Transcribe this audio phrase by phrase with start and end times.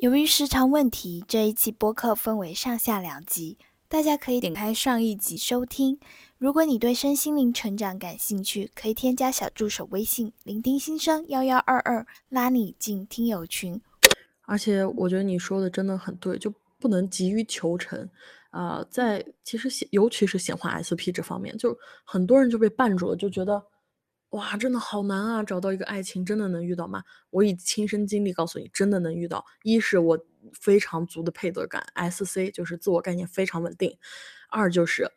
[0.00, 6.00] 由于时长问题，这一期播客分为上下两集，大家可以点开上一集收听。
[6.38, 13.78] 如果你对身心灵成长感兴趣，可以添加小助手微信“聆听心声幺幺二二”，拉你进听友群。
[14.46, 18.08] 而且我觉得你说的真的很对，就不能急于求成。
[18.48, 23.62] 啊，在其实显，尤其是显化 SP 这方面，就很多人就被绊住了，就觉得。
[24.30, 25.42] 哇，真的好难啊！
[25.42, 27.02] 找到一个爱情，真的能遇到吗？
[27.30, 29.44] 我以亲身经历告诉你，真的能遇到。
[29.64, 30.18] 一是我
[30.52, 33.90] 非常足的配得感，SC 就是自我概念非常稳定；
[34.48, 35.10] 二就是，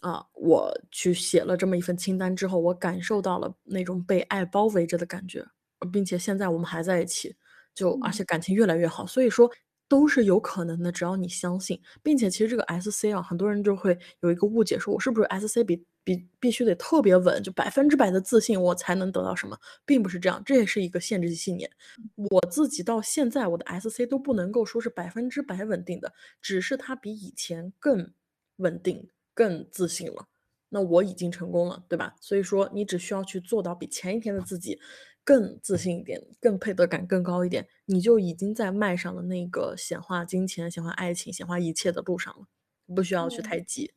[0.00, 5.44] 啊，我去写了这么一份清单之后，我感受到了那种被爱包围着的感觉，
[5.92, 7.36] 并且现在我们还在一起，
[7.74, 9.06] 就而且感情越来越好。
[9.06, 9.50] 所以说。
[9.86, 21.70] 都是有可能的，只要你相信，并且其实这个 SC 啊，很多人就会有一个误解，说我是不是 SC 比比必须得特别稳，就百分之百的自信我才能得到什么，并不是这样，这也是一个限制性信念。
[22.30, 28.12] 我自己到现在我的 SC 都不能够说是百分之百稳定的，只是它比以前更
[28.56, 30.28] 稳定、更自信了。
[30.68, 32.14] 那我已经成功了，对吧？
[32.20, 34.78] 所以说你只需要去做到比前一天的自己。
[35.26, 42.46] 更自信一点，更配得感更高一点，你就已经在迈上了那个显化金钱、显化爱情、显化一切的路上了，
[42.94, 43.94] 不需要去太急，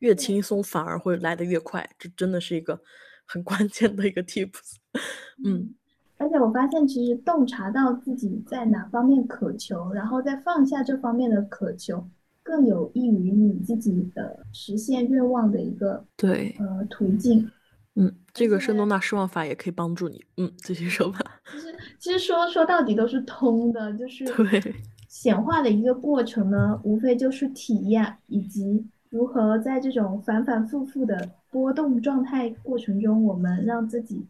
[0.00, 2.78] 越轻松反而会来得越快，这真的是一个
[3.24, 4.74] 很关键的一个 tips。
[5.44, 5.74] 嗯，
[6.18, 12.06] 而且我发现，其实洞察到自己在哪方面渴求，然后再放下这方面的渴求，
[12.42, 17.50] 更有益于你自己的实现愿望的一个对呃途径。
[17.96, 20.24] 嗯，这个圣多纳失望法也可以帮助你。
[20.36, 21.18] 嗯，继续说吧。
[21.52, 24.74] 其实，其实说说到底都是通的，就 是对
[25.08, 34.26] 显化的一个过程呢，无非就是体验以及如何在这种反反复复的波动状态过程中，我们让自己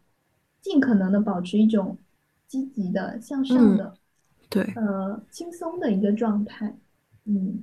[0.61, 1.97] 尽可能的保持一种
[2.49, 3.95] 积极的向上的，
[4.49, 6.77] 对，呃，轻松的一个状态。
[7.25, 7.63] 嗯。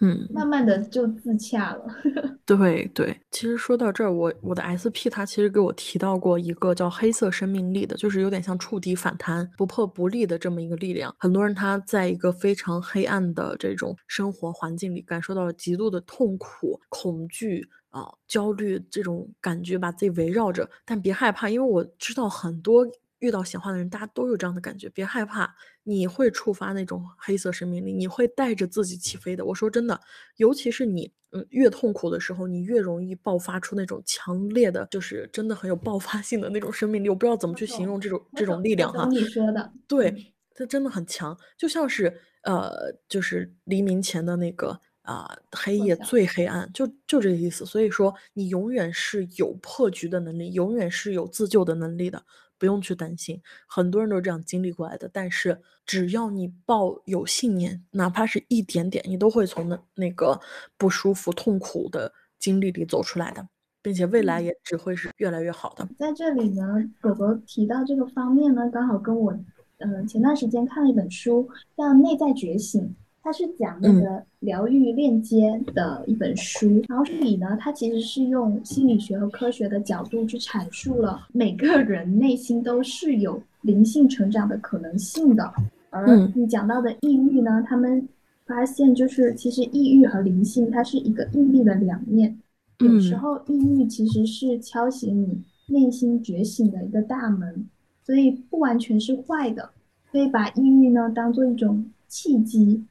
[0.00, 1.84] 嗯，慢慢的就自洽了。
[2.48, 11.14] 对对，其实说到这儿，我我的 SP 他其实给我提到过一个叫黑色生命力的，就是有点像触底反弹、不破不立的这么一个力量。
[11.18, 22.84] 很多人他在一个非常黑暗的这种生活环境里，感受到了极度的痛苦、恐惧啊、焦虑这种感觉把自己围绕着，但别害怕，因为我知道很多。
[23.20, 25.54] 遇到显化的人，大家都有这样的感觉，别害怕，
[25.84, 29.44] 你会触发那种黑色生命力，你会带着自己起飞的。
[29.44, 30.00] 我说真的，
[30.36, 37.08] 尤其是你，嗯，越痛苦的时候，你越容易爆发出那种强烈的，就是真的很有爆发性的那种生命力。
[37.08, 39.06] 我不知道怎么去形容这种这种力量哈。
[39.08, 47.66] 你说的，对，它真的很强，就像是呃，就是黎明前的那个啊，黑夜最黑暗，就就这个意思。
[47.66, 52.24] 所以说，你永远是有破局的能力，永远是有自救的能力的。
[52.60, 55.08] 不用去担心，很多人都是这样经历过来的。
[55.10, 60.38] 但是只要你抱有信念，哪怕是一点点，你都会从那那个
[60.76, 63.48] 不舒服、痛苦的经历里走出来的，
[63.80, 65.88] 并且未来也只会是越来越好的。
[65.98, 66.62] 在这里呢，
[67.00, 69.34] 狗狗提到这个方面呢，刚好跟我，
[69.78, 72.82] 呃，前段时间看了一本书，叫《内在觉醒》。
[73.22, 85.52] 它是讲那个疗愈链接的一本书，然后这里呢，它其实是用心理学和科学的角度去阐述了每个人内心都是有灵性成长的可能性的。
[85.90, 88.08] 而你讲到的抑郁呢，他们
[88.46, 92.36] 发现就是其实抑郁和灵性它是一个硬币的两面，
[92.78, 97.66] 有时候抑郁其实是敲醒你内心觉醒的一个大门，
[98.02, 99.68] 所以不完全是坏的，
[100.10, 102.82] 可以把抑郁呢当做一种契机。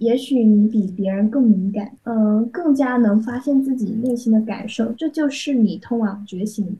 [0.00, 6.74] 也许你比别人更敏感，嗯，更加能发现自己内心的感受，这就是你通往觉醒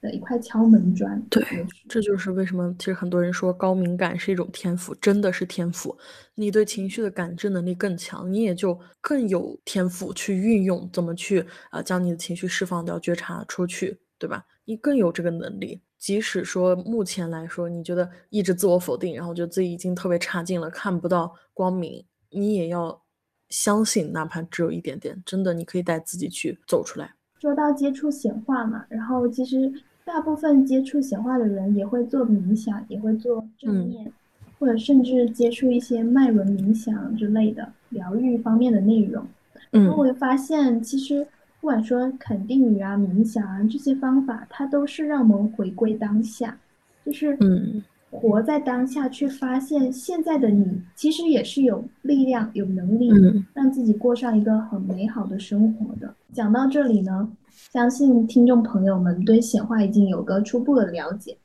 [0.00, 1.22] 的一块敲门砖。
[1.30, 1.44] 对，
[1.88, 5.96] 这就是为什么其实很多人说高敏感是一种天赋，真的是天赋。
[6.34, 14.44] 你对情绪的感知能力更强，你也就更有天赋去运用怎么去啊将你的情绪释放掉、觉察出去，对吧？
[14.64, 15.80] 你更有这个能力。
[15.96, 22.04] 即使说目前来说，你觉得一直自我否定，然后觉得自己已经特别差劲了，看不到光明。
[22.32, 23.02] 你也要
[23.48, 27.10] 相信，哪怕只有一点点，真的，你可以带自己去走出来。
[27.40, 29.72] 说到接触显化嘛，然后其实
[30.04, 34.12] 大部分接触显化的人也会做冥想，也会做正念，
[34.58, 39.26] 或者甚至接触一些脉轮冥想之类的疗愈方面的内容。
[39.72, 41.26] 嗯，我会发现，其实
[41.60, 46.58] 不管说肯定语啊、冥想啊这些方法，它都是让我们回归当下，
[47.04, 47.82] 就是嗯。
[48.12, 53.10] 活在当下，去发现现在的你其实也是有力量、有能力
[53.54, 56.14] 让自己过上一个很美好的生活的。
[56.32, 57.26] 讲到这里呢，
[57.72, 61.36] 相信听众朋友们对显化已经有个初步的了解。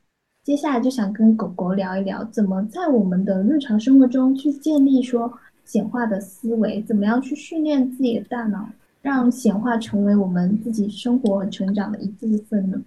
[0.44, 5.32] 接下来就想跟狗狗聊一聊，怎么在我们的日常生活中去建立说
[5.64, 8.68] 显化的思维，怎么样去训练自己的大脑，
[9.00, 12.78] 让显化成为我们自己生活和成长的一部分呢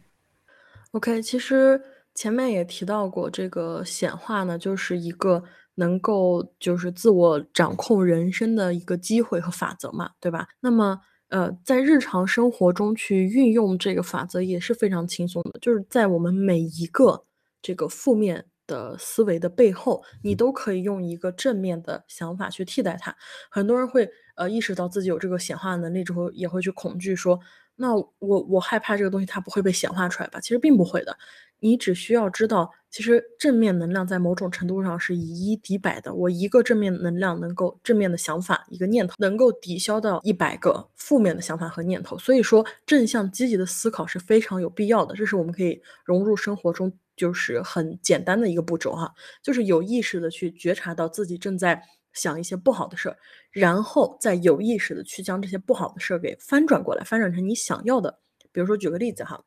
[0.92, 1.80] ？OK，其实
[2.22, 10.48] 前面也提到过，这个显化呢，就是一个能够就是自我掌控人生的一个机会和法则嘛，对吧？
[10.60, 17.26] 那么呃，在日常生活中去运用这个法则也是非常轻松的，就是在我们每一个。
[17.64, 23.16] 这个负面的思维的背后，你都可以用一个正面的想法去替代它。
[23.50, 27.40] 很多人会呃意识到自己有这个显化能力之后，也会去恐惧说
[27.78, 31.16] ：“那我我害怕这个东西它不会被显化出来吧？”其实并不会的。
[31.62, 36.14] 你只需要知道，其实正面能量在某种程度上是以一敌百的。
[36.14, 42.18] 我一个正面能量能够正面的想法一个念头，能够抵消到一百个负面的想法和念头。
[42.18, 45.16] 所以说，正向积极的思考是非常有必要的。
[45.16, 46.92] 这是我们可以融入生活中。
[47.18, 49.14] 就是很简单的一个步骤哈，
[49.44, 51.80] 就是有意识的去觉察到自己正在
[52.14, 53.18] 想一些不好的事儿，
[53.52, 58.18] 然后再有意识的去将这些不好的事儿给翻转过来，翻转成你想要的。
[58.52, 59.44] 比如说举个例子哈，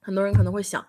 [0.00, 0.86] 很多人可能会想，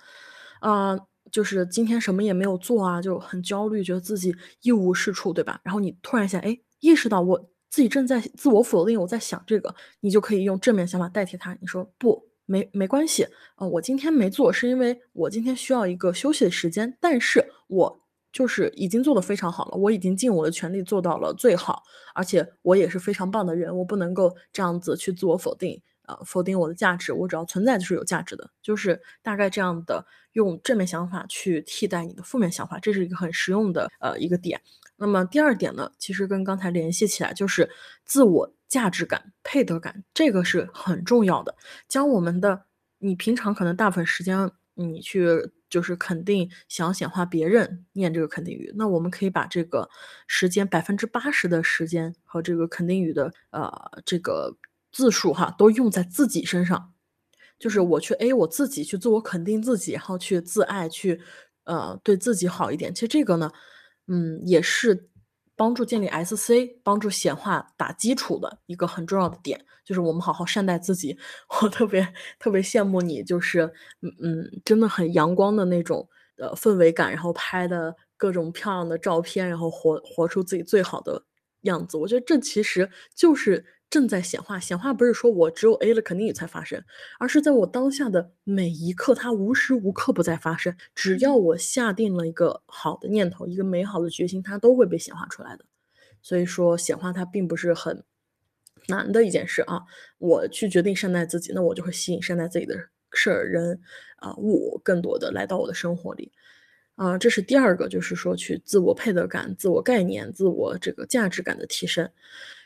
[0.62, 0.98] 啊，
[1.30, 5.60] 就是今天什么也没有做啊，就很焦虑，觉得自己一无是处，对吧？
[5.64, 7.38] 然后你突然一下，哎，意识到我
[7.70, 12.32] 自己正在自我否定，我在想这个，你就可以用正面想法代替它，你说不。
[12.48, 13.26] 没没关系，
[13.56, 18.02] 呃，我今天没做，是因为我今天需要一个休息的时间，但是我
[18.34, 21.82] 就是已经做得非常好了，我已经尽我的全力做到了最好，
[22.14, 25.82] 而且我也是非常棒的人，我不能够这样子去自我否定，
[26.26, 34.62] 否定我的价值，我只要存在就是有价值的，就是大概这样的，用正面想法去替代你的负面想法，这是一个很实用的呃一个点。
[34.98, 37.70] 那么第二点呢，其实跟刚才联系起来就是
[38.06, 38.54] 自我。
[38.72, 41.54] 价值感、配得感，这个是很重要的。
[41.90, 42.64] 将我们的
[43.00, 49.90] 你平常可能大部分时间你去就是肯定想显化别人念这个肯定语，那我们可以把这个
[50.26, 53.70] 时间百分之八十的时间和这个肯定语的呃
[54.06, 54.56] 这个
[54.92, 56.94] 字数哈，都用在自己身上。
[57.60, 61.22] 就是我去 A 我自己去自我肯定自己，然后去自爱，去
[61.66, 62.94] 呃对自己好一点。
[62.94, 63.52] 其实这个呢，
[64.08, 65.08] 嗯，也是。
[65.58, 71.16] 帮助建立 SC，帮助显化打基础的一个很重要的点，就是我们好好善待自己。
[71.62, 72.08] 我特别
[72.40, 73.72] 特别羡慕你，就是
[74.02, 81.24] 嗯嗯，真的很阳光的那种呃氛围感，然后拍的各种漂亮的照片，然后活活出自己最好的
[81.64, 81.96] 样子。
[81.96, 83.64] 我觉得这其实就是。
[83.92, 86.82] 正在显化，显化不是说我只有 A 了肯定也才发生，
[87.20, 90.74] 而是在我当下的每一刻，它无时无刻不在发生。
[90.96, 95.66] 只要我下定了一个好的念头，一个美好的决心，它都会被显化出来的。
[96.22, 98.02] 所以说，显化它并不是很
[98.88, 99.82] 难的一件事啊。
[100.20, 102.78] 我去决定善待自己，那我就会吸引善待自己的
[103.12, 103.82] 事儿、人
[104.16, 106.32] 啊、物更多的来到我的生活里
[106.96, 107.18] 啊。
[107.18, 112.10] 这是第二个，就是说去自我配得感、自我概念、自我这个价值感的提升。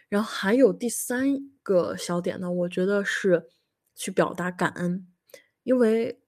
[0.10, 3.46] 然后还有第三个小点呢，我觉得是
[3.96, 5.08] 去表达感恩，
[5.64, 6.20] 因为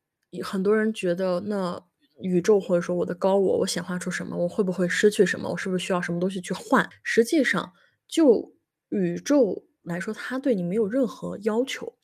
[0.43, 1.81] 很多人觉得那
[2.21, 6.89] 宇宙或者说我的高我，我显化出什么，我会不会失去什么，我是不是需要什么东西去换？
[7.03, 7.71] 实际上，
[8.07, 8.53] 就
[8.89, 11.95] 宇宙来说，它对你没有任何要求，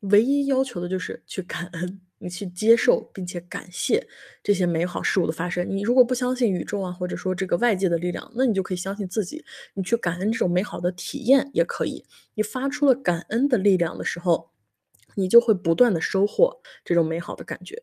[0.00, 2.00] 唯一要求的就是去感恩。
[2.22, 4.06] 你去接受并且感谢
[4.42, 5.68] 这些美好事物的发生。
[5.68, 9.44] 你如果不相信宇宙啊，或者说这个外界的力量，那你就可以相信自己。
[9.74, 12.06] 你去感恩这种美好的体验也可以。
[12.34, 14.50] 你发出了感恩的力量的时候，
[15.16, 17.82] 你就会不断的收获这种美好的感觉。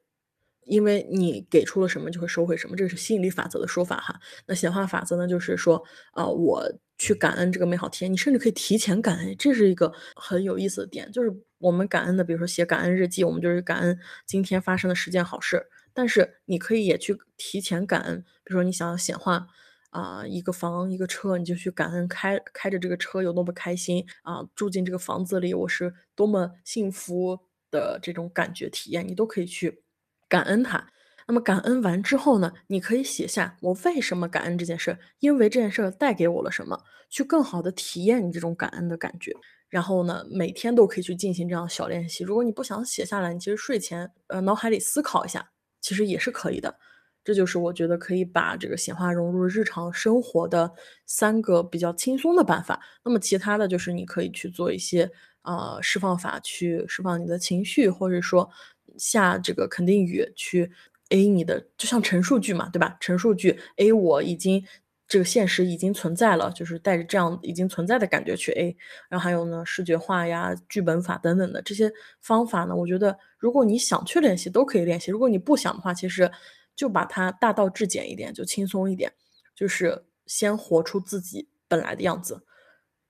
[0.66, 4.20] 因为你给出了什么，就会收回什么，这是吸引力法则的说法哈。
[4.46, 6.64] 那显化法则呢，就是说，啊，我
[7.00, 11.12] 去感恩这个美好体验，你甚至可以提前感恩，这是一个很有意思的点。
[11.12, 15.68] 就是我们感恩的，比如说写感恩日记，我们就是感恩今天发生的十件好事。
[15.94, 19.48] 但是你可以也去提前感恩，比如说你想要显化
[19.90, 27.40] 啊一个房一个车，你就去感恩开开着这个车有多么开心啊，住进这个房子里我是多么幸福
[27.70, 29.84] 的这种感觉体验，你都可以去。
[30.30, 30.92] 感恩它，
[31.28, 32.54] 那么感恩完之后呢？
[32.68, 39.34] 你可以写下我为什么感恩这件事，因为这件事带给我了什么，去更好的体验你这种感恩的感觉。
[39.70, 42.24] 然后呢，每天都可以去进行这样小练习。
[42.24, 46.78] 如果你不想写下来，你其实睡前呃脑海里思考一下，其实也是可以的。
[47.24, 50.72] 这就是我觉得可以把这个显化融入日常生活的
[51.06, 52.82] 三个比较轻松的办法。
[53.04, 55.10] 那么其他的就是你可以去做一些
[55.44, 58.50] 呃释放法，去释放你的情绪，或者说。
[58.98, 60.70] 下这个肯定语去
[61.10, 62.98] A 你的，就像陈述句嘛，对吧？
[63.00, 64.66] 陈述句 A 我已经
[65.10, 68.78] 这个现实已经存在了，就是带着这样已经存在的感觉去 A。
[69.10, 75.10] 然后还有呢，视觉化呀、剧本法等等的这些方法呢，我觉得如果你想去练习，都可以练习。
[75.12, 76.32] 如果你不想的话，其实
[76.76, 79.12] 就把它大道至简一点，就轻松一点，
[79.56, 82.44] 就是先活出自己本来的样子，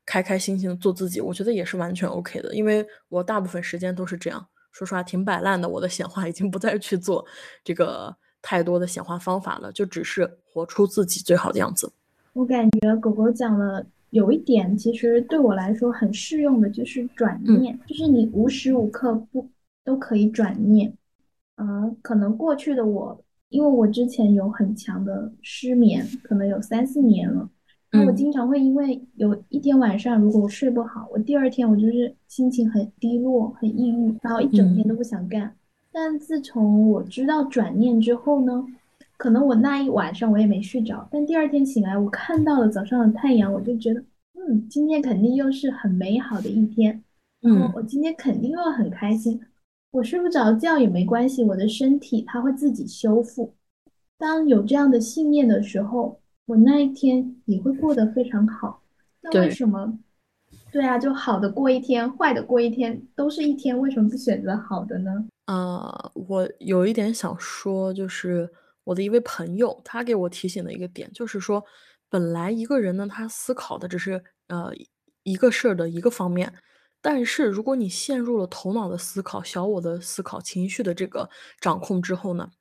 [0.06, 2.56] 开开心心的做自己，我觉得也是完全 OK 的。
[2.56, 5.68] 因为我大部分时间都是这样，说实话挺摆烂的。
[5.68, 7.26] 我的显化已经不再去做
[7.62, 11.92] 这个太多的显化方法了，就只是活出自己最好的样子。
[12.34, 19.48] 我感觉狗狗讲了有一点，其实对我来说很适用的，就是转念，就是你无时无刻不
[19.84, 20.94] 都可以转念。
[21.56, 27.50] 呃，可能过去的我，因为我之前有很强的失眠，可能有三四年了。
[27.92, 35.54] 那我经常会因为有一天晚上，如果我睡不好，我第二天我就是心情很低落、很抑郁，然后一整天都不想干。
[35.92, 38.66] 但自从我知道转念之后呢，
[39.18, 44.00] 可能我那一晚上我也没睡着，但第二天醒来，我看到了早上的太阳，我就觉得，
[44.34, 47.04] 嗯，今天肯定又是很美好的一天，
[47.42, 49.42] 嗯，我今天肯定又很开心。
[49.92, 53.54] 我睡不着觉也没关系，我的身体它会自己修复。
[54.20, 58.82] 当有这样的信念的时候，我那一天也会过得非常好。
[59.22, 59.98] 那为什么？
[60.72, 65.26] 对啊，就好的过一天，坏的过一天，都是一天，为什么不选择好的呢？
[65.50, 68.48] 呃，我有一点想说，就是
[68.84, 71.64] 我的一位朋友，他给我提醒的一个点，就是说，
[72.08, 74.72] 本来一个人呢，他思考的只是呃
[75.24, 76.54] 一个事儿的一个方面。
[77.02, 81.28] 但是，如果你陷入了头脑的思考、小我的思考、情绪的这个
[81.60, 82.52] 掌控之后呢，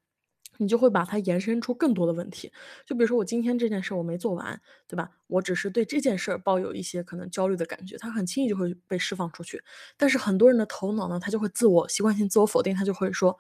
[0.58, 2.52] 你就会把它延伸出更多的问题。
[2.84, 5.10] 就比如说，我今天这件事我没做完，对吧？
[5.26, 9.62] 我只是对这件事抱有一些可能焦虑的感觉，它很轻易就会被释放出去。
[9.96, 13.30] 但是很多人的头脑呢，他就会自我习惯性自我否定，他就会说：“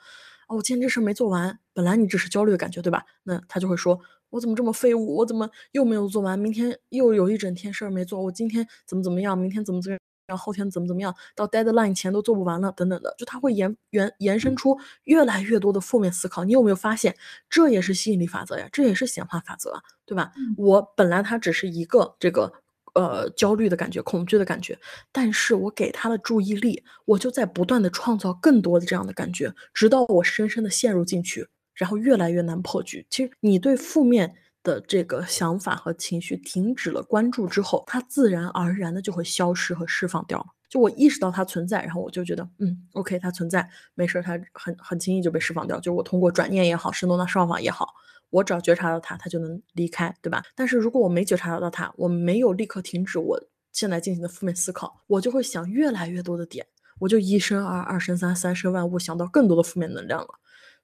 [0.48, 5.16] 哦，我今天这事没做完，本来你只是焦虑的感觉，对吧？”那他就会说：“我怎么这么废物？
[5.16, 6.38] 我怎么又没有做完？
[6.38, 9.36] 明天又有一整天事儿没做，我今天怎么怎么样？
[9.36, 9.98] 明天怎么怎么样？”
[10.28, 16.44] 然后后天怎么怎么样，到 deadline 前都做不完了，等等的，就它会延延延伸出越来越多的负面思考。
[16.44, 17.16] 你有没有发现，
[17.48, 18.68] 这也是吸引力法则呀？
[18.70, 20.30] 这也是显化法则，对吧？
[20.58, 22.52] 我本来它只是一个这个
[22.94, 24.78] 呃焦虑的感觉、恐惧的感觉，
[25.10, 33.06] 但是我给他的注意力，我就在不断的创造更多的这样的感觉，直到我深深的陷入进去，然后越来越难破局。
[33.08, 34.34] 其实你对负面。
[34.68, 40.46] 的这个想法和情绪停止了关注之后，它自然而然的就会消失和释放掉。
[40.68, 45.78] 就我意识到它存在，然后我就觉得，嗯，OK，它存在，没事，它很很轻易就被释放掉。
[45.80, 47.94] 就是我通过转念也好，神动的释放也好，
[48.28, 50.42] 我只要觉察到它，它就能离开，对吧？
[50.54, 53.40] 但是如果我没觉察到它，我没有立刻停止我
[53.72, 56.66] 现在进行的负面思考，我就会想越来越多的点，
[56.98, 60.28] 我就一生二，二生三，三生万物，想到更多的负面能量了。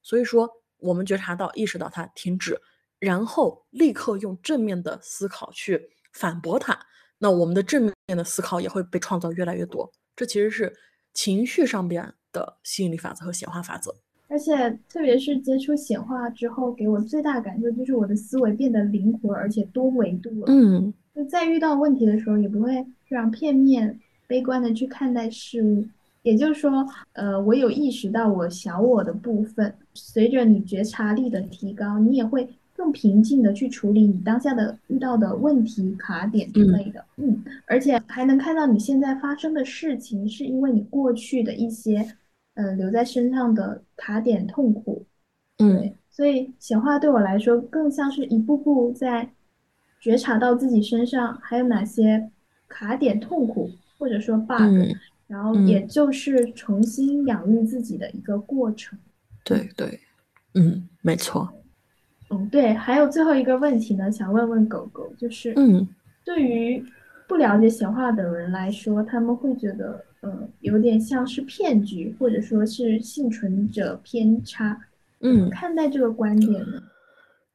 [0.00, 0.48] 所以说，
[0.78, 2.58] 我们觉察到，意识到它，停止。
[3.04, 5.78] 然后立刻用正面的思考去
[6.14, 6.75] 反驳它，
[7.18, 9.90] 那我们的正面的思考也会被创造越来越多。
[10.16, 10.73] 这其实是
[11.12, 13.94] 情绪上边的吸引力法则和显化法则。
[14.28, 20.46] 而且特别是接触显化之后，给我最大感受就是我的思维变得灵活而且多维度了。
[20.46, 25.87] 嗯，就在遇到问题的时候，也不会非常片面、悲观的去看待事物。
[26.23, 32.49] 也就是说，呃，我有意识到我小我的部分，随着你觉察力的提高，你也会。
[32.76, 42.04] 更平静的去处理你当下的遇到的问题、卡点之类的，嗯，而且还能看到你现在发生的事情是因为你过去的一些，
[42.54, 45.06] 呃，留在身上的卡点、痛苦，
[45.58, 49.30] 嗯，所以显化对我来说更像是一步步在
[50.00, 52.28] 觉察到自己身上还有哪些
[52.66, 54.96] 卡点、痛苦或者说 bug，
[55.28, 58.98] 然后也就是重新养育自己的一个过程。
[59.44, 60.00] 对对，
[60.54, 61.48] 嗯，没错。
[62.34, 65.86] 嗯，对，还有最后一个问题呢，想问问狗狗，就是，嗯，
[66.24, 66.84] 对于
[67.28, 74.78] 不了解显化的人来说，他们会觉得，呃，有点像是骗局，或者说是幸存者偏差，
[75.20, 76.82] 嗯，看待这个观点呢？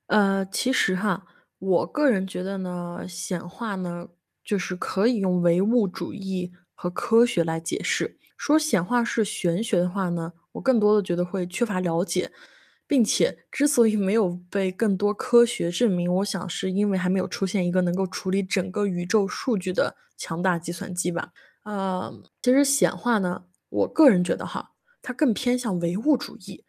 [0.07, 1.25] 呃，其实哈，
[1.59, 4.07] 我个人觉得呢，显化呢，
[4.43, 8.17] 就是可以用唯物主义和科学来解释。
[8.38, 12.31] 说显化是玄学的话呢，我更多的觉得会缺乏了解。
[12.89, 21.31] 并且，之所以没有被更多科学证明，我想是因为还没有出现一个能够处理整个宇宙数据的强大计算机吧。
[21.65, 24.72] 呃，其实显化呢，我个人觉得哈，
[25.03, 26.65] 它更偏向唯物主义。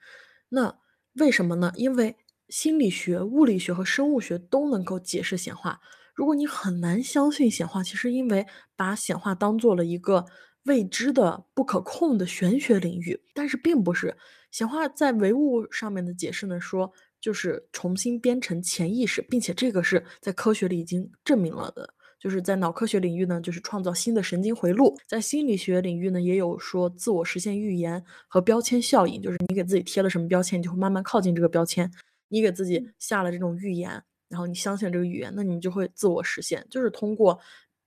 [0.51, 0.77] 那
[1.15, 1.73] 为什么呢？
[1.77, 2.17] 因为
[2.51, 5.81] 心理学、物理学和生物学都能够解释显化。
[6.15, 8.47] 如果你很难相信显化，其实因为
[8.77, 10.27] 把显化当做了一个
[10.65, 14.15] 未知的、不可控的玄学领域，但是并不是。
[14.51, 21.95] 显化在唯物上面的解释呢，说就是重新编程潜意识，并且这个是在科学里已经证明了的。
[22.19, 31.91] 就是在脑科学领域呢，就是创造新的神经回路；在心理学领域呢，也有说自我实现预言和标签效应，就是你给自己贴了什么标签，你就会慢慢靠近这个标签。
[32.29, 33.91] 你给自己下了这种预言，
[34.29, 37.41] 然后你相信这个预言，那你们就会自我实现，就是通过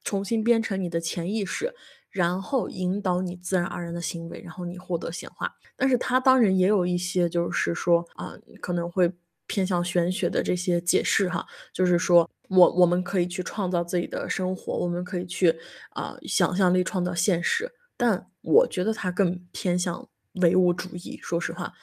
[0.03, 1.71] 重新编程你的潜意识。
[2.13, 5.51] 然后引导你自然而然的行为，然后你获得显化。
[5.75, 9.11] 但是它当然也有一些，就是说啊，可能会
[9.47, 11.43] 偏向玄学的这些解释哈。
[11.73, 15.55] 就是说我我们可以去创造自己的生活，我们可以去
[15.89, 17.69] 啊想象力创造现实。
[17.97, 21.19] 但我觉得它更偏向唯物主义。
[21.23, 21.73] 说实话，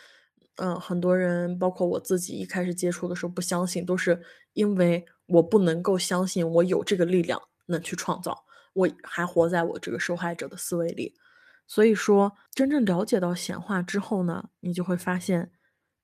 [0.56, 4.20] 嗯，很多人包括我自己一开始接触的时候不相信，都是
[4.52, 8.44] 因为我不能够相信我有这个力量能去创造。
[8.73, 11.15] 我还活在我这个受害者的思维里，
[11.67, 15.50] 所以说真正了解到显化之后呢，你就会发现，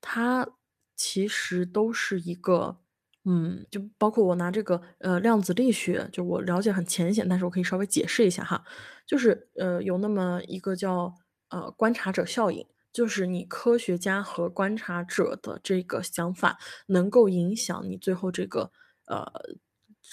[0.00, 0.48] 它
[0.96, 2.78] 其实都是一个，
[3.24, 8.64] 嗯，就包括我拿这个呃量子力学，就我了解很浅显，但是我可以稍微解释一下哈，
[9.06, 11.14] 就是呃有那么一个叫
[11.50, 18.70] 呃观察者效应，就是你科学家和观察者的这个想法能够影响你最后这个
[19.06, 19.24] 呃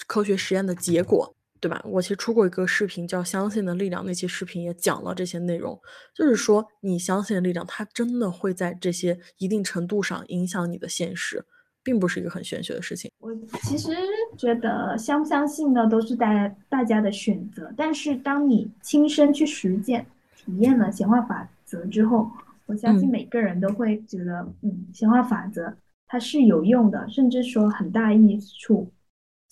[0.06, 1.36] 科学实验的结果。
[1.64, 1.80] 对吧？
[1.86, 5.80] 我其实出过一个视频叫《相信的力量》，那期视频也讲了这些内容，
[6.14, 11.42] 就是说你相信的力量，它真的会在这些一定程度上影响你的现实，
[11.82, 13.10] 并不是一个很玄学的事情。
[13.18, 13.96] 我其实
[14.36, 17.72] 觉得相不相信呢，都是大大家的选择。
[17.74, 20.04] 但是当你亲身去实践、
[20.36, 22.30] 体验了显化法则之后，
[22.66, 25.74] 我相信每个人都会觉得，嗯，显化法则
[26.08, 28.86] 它是有用的，甚至说很大益处。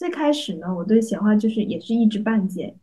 [0.02, 2.74] 最开始呢，我对显化就是也是一知半解，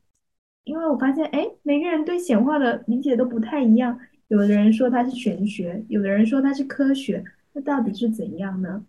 [0.63, 3.99] 因为我发现，哎，每个人对显化的理解都不太一样。
[4.29, 7.21] 有的人说它是玄学，有的人说它是科学，
[7.51, 8.85] 那到底是怎样呢？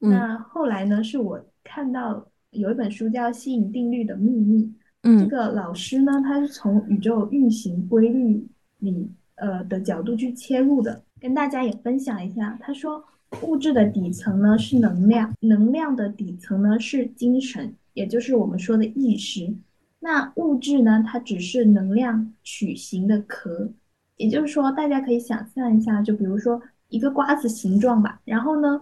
[0.00, 4.74] 那后来呢，是我看到有一本书叫《吸引定律的秘密》，
[5.20, 8.44] 这个老师呢，他是从宇宙运行规律
[8.78, 12.58] 里呃的角度去切入的，跟大家也分享一下。
[12.60, 13.04] 他说。
[13.42, 19.54] 物质的底层呢是能量，能量的底层呢是精神，也就是我们说的意识。
[20.00, 23.70] 那物质呢，它只是能量曲形的壳，
[24.16, 28.80] 也就是说，大家可以想象一下，就比如说一个瓜子形状吧，然后呢，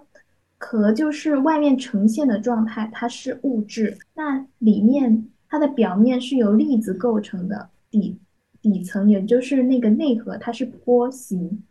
[0.59, 8.19] 壳就是外面呈现的状态，它是物质，那里面它的表面是由粒子构成的，底
[8.61, 11.63] 底层也就是那个内核，它是波形。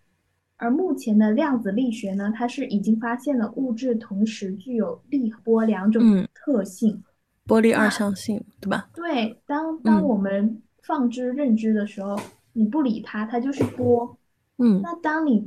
[0.58, 7.04] 而目前的量子力学呢，它是已经发现了物质同时具有力和波两种特性，
[7.46, 8.90] 波粒二象性，对吧？
[8.94, 12.18] 对，当当我们放之认知的时候，
[12.54, 14.18] 你不理它，它就是波。
[14.58, 15.46] 嗯，那当你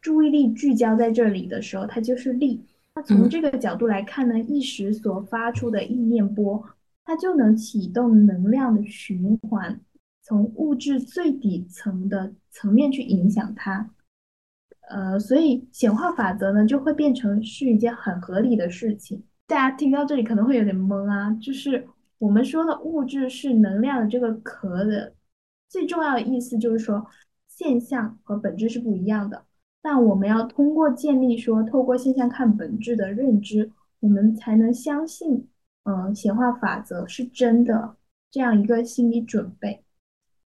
[0.00, 2.64] 注意力聚焦在这里的时候，它就是力。
[2.92, 6.60] 那从这个角度来看呢，意识所发出的意念波，
[7.04, 9.80] 它就能启动能量的循环，
[10.22, 13.88] 从物质最底层的层面去影响它。
[14.90, 19.22] 呃，所以显化法则呢，就会变成是一件很合理的事情。
[19.46, 21.86] 大家听到这里可能会有点懵啊，就是
[22.18, 25.14] 我们说的物质是能量的这个壳的
[25.68, 27.06] 最重要的意思，就是说
[27.46, 29.44] 现象和本质是不一样的。
[29.80, 35.46] 但我们要通过建立说透过现象看本质的认知，我们才能相信，
[35.84, 37.96] 嗯，显化法则是真的
[38.30, 39.84] 这样一个心理准备。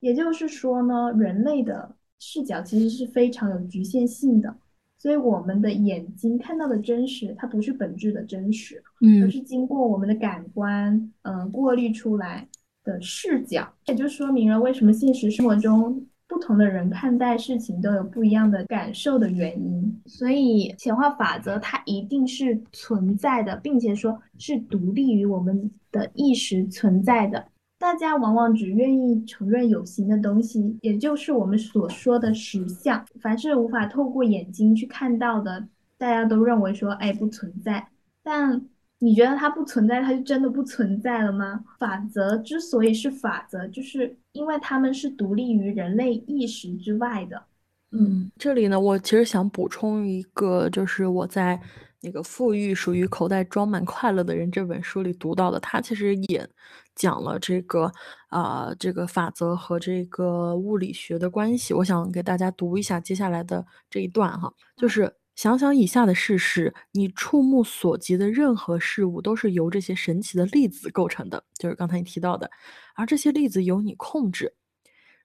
[0.01, 1.95] 也就是说呢，人类的。
[2.25, 4.55] 视角其实是非常有局限性的，
[4.97, 12.47] 所以我们的眼睛看到的真实，它不是本质的真实，嗯而是经过我们的感官，嗯，过滤出来
[12.85, 13.67] 的视角。
[13.87, 20.01] 也就说明了为什么现实生活中不同的人看待事情都有不一样的感受的原因。
[20.05, 27.45] 所以显化法则它一定是存在的，并且说是独立于我们的意识存在的。
[27.83, 33.05] 大家往往只愿意承认有形的东西，也就是我们所说的实相。
[33.19, 35.67] 凡是无法透过眼睛去看到的，
[35.97, 37.85] 大家都认为说，哎，不存在。
[38.23, 38.65] 但
[38.99, 41.65] 你觉得它不存在，它就真的不存在了吗？
[41.77, 47.43] 法则之所以是法则，就是因为它们是独立于人类意识之外的。
[47.91, 51.59] 嗯，这里呢，我其实想补充一个，就是我在
[52.03, 56.47] 那个《富裕属于口袋装满快乐的人》这本书里读到的，他其实也。
[56.95, 57.91] 讲了这个
[58.27, 72.51] 啊，这个法则和这个物理学的关系，我想给大家读一下接下来的这一段哈，就是想想以下的事实：你触目所及的任何事物都是由这些神奇的粒子构成的，就是刚才你提到的，
[72.93, 74.53] 而这些粒子由你控制。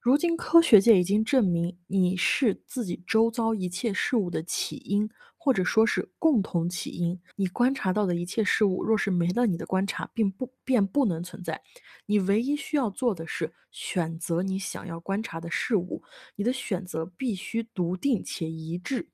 [0.01, 5.11] 如今科学界已经证明，你是自己周遭一切事物的起因。
[5.38, 7.18] 或者说是共同起因。
[7.37, 11.62] 你观察到的一切事物，若是没了你的观察，并不便不能存在。
[12.07, 16.03] 你唯一需要做的是选择你想要观察的事物。
[16.37, 19.09] 你的选择必须笃定且一致。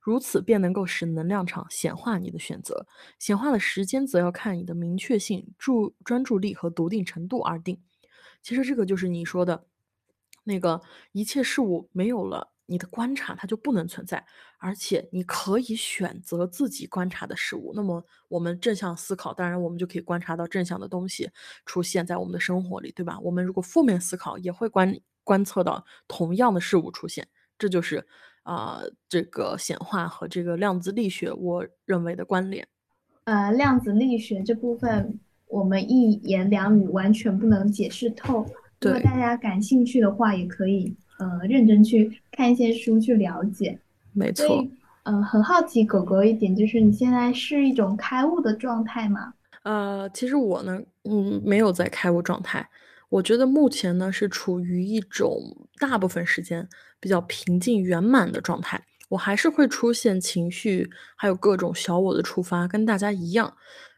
[0.00, 2.86] 如此便能够使能量场显化你的选择。
[3.20, 7.80] 显化的时间则要看你的明确性、注专注力和笃定程度而定。
[8.42, 9.64] 其实这个就是你说的，
[10.42, 12.50] 那个一切事物没有了。
[12.72, 14.24] 你的观察它就不能存在，
[14.56, 17.70] 而且你可以选择自己观察的事物。
[17.76, 21.30] 那么我们正向思考，当然我们就可以观察到正向的东西
[21.66, 23.20] 出现在我们的生活里，对吧？
[23.20, 27.28] 我们如果负面思考，也会观观测到同样的事物出现。
[27.58, 28.06] 这就是
[28.42, 32.66] 啊，这个显化和这个量子力学我认为的关联。
[33.24, 38.46] 呃，量子力学这部分我们一言两语完全不能解释透。
[38.80, 40.96] 如果大家感兴趣的话，也可以。
[41.22, 43.78] 呃，认真去看一些书去了解，
[44.12, 44.66] 没错。
[45.04, 49.32] 嗯，很好奇狗狗一点，就是你现在是一种开悟的状态吗？
[49.62, 52.68] 呃，其实我呢，嗯，没有在开悟状态。
[53.08, 55.38] 我觉得目前呢是处于一种
[55.78, 58.82] 大部分时间比较平静圆满的状态。
[59.10, 63.54] 我还是会出现情绪，还有各种小我的触发，跟大家一样。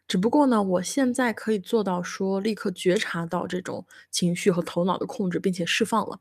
[0.09, 6.19] 只不过呢，我现在可以做到说立刻觉察到这种情绪和头脑的控制，并且释放了。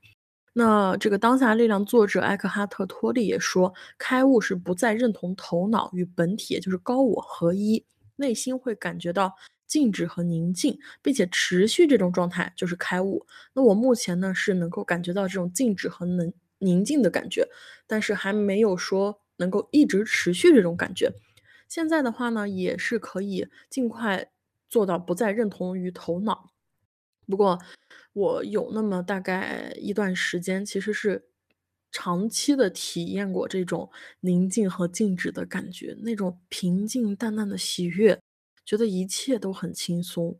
[0.53, 7.83] 那这个当下力量作者埃克哈特·托利也说，开悟是不再认同头脑与本体，也就是高我合一，
[8.17, 9.33] 内心会感觉到
[9.65, 13.25] 静止和宁静，并且持续这种状态就是开悟。
[13.53, 17.47] 那我目前呢是能够感觉到这种静止和能宁静的感觉，
[17.87, 21.11] 但是还没有说能够一直持续这种感觉。
[21.67, 24.29] 现在的话呢，也是可以尽快
[24.69, 26.51] 做到不再认同于头脑。
[27.25, 27.57] 不过，
[28.13, 31.29] 我有那么大概一段时间，其实是
[31.91, 33.89] 长期的体验过这种
[34.21, 38.19] 宁静和静止的感觉，那种平静淡淡的喜悦，
[38.65, 40.39] 觉得一切都很轻松。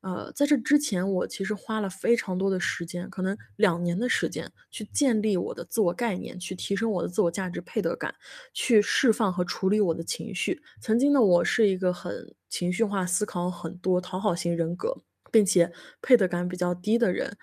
[0.00, 8.14] 呃，在这之前，我其实花了非常多的时间，可能两年的时间，去建立我的自我概念，去提升我的自我价值配得感，
[8.52, 10.60] 去释放和处理我的情绪。
[10.80, 15.04] 曾经的我是一个很情绪化、思考很多、讨好型人格。
[15.34, 15.68] 并且
[16.00, 17.36] 配得感比较低的人，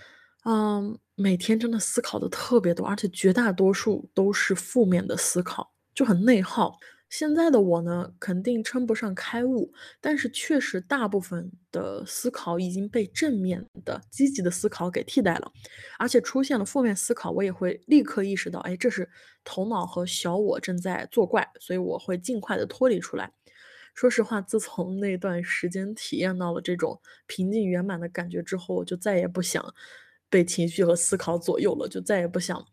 [0.46, 6.78] 嗯，每天真的思考的特别多，而且绝大多数都是负面的思考，就很内耗。
[7.10, 15.52] 现在的我呢，肯定称不上开悟，但是确实大部分的思考已经被正面的、积极的思考给替代了，
[16.00, 19.10] 而且出现了负面思考，我也会立刻意识到，哎，这是
[19.44, 23.30] 头脑和小我正在作怪，所以我会尽快的脱离出来。
[23.94, 29.64] 说实话，自从那段时间体验到了这种平静圆满的感觉之后，我就再也不想
[30.30, 32.66] 被情绪和思考左右了，就再也不想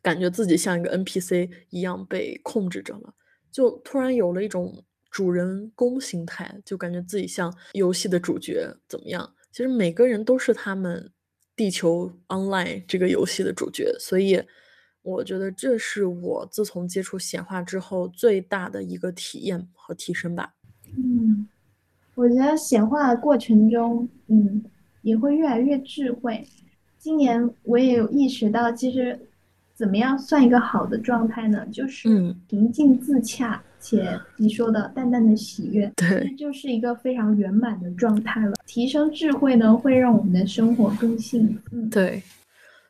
[0.00, 3.14] 感觉自己像一个 NPC 一样被控制着了，
[3.50, 9.34] 就突然有了一种主人公心态，就感觉自己像游戏的主角怎么样？
[9.50, 11.12] 其实每个人都是他们
[11.56, 14.40] 地球 Online 这个游戏的主角，所以
[15.02, 20.54] 我觉得这是我自从接触显化之后最大的一个体验和提升吧。
[20.96, 21.46] 嗯，
[22.14, 24.62] 我觉得显化的过程中，嗯，
[25.02, 26.46] 也会越来越智慧。
[26.98, 29.18] 今年我也有意识到，其实
[29.74, 31.66] 怎么样算一个好的状态呢？
[31.72, 38.52] 就是平静自洽，且你说的淡淡的喜悦，对，就是一个非常圆满的状态了。
[38.66, 41.88] 提升智慧呢，会让我们的生活更幸福。
[41.90, 42.22] 对，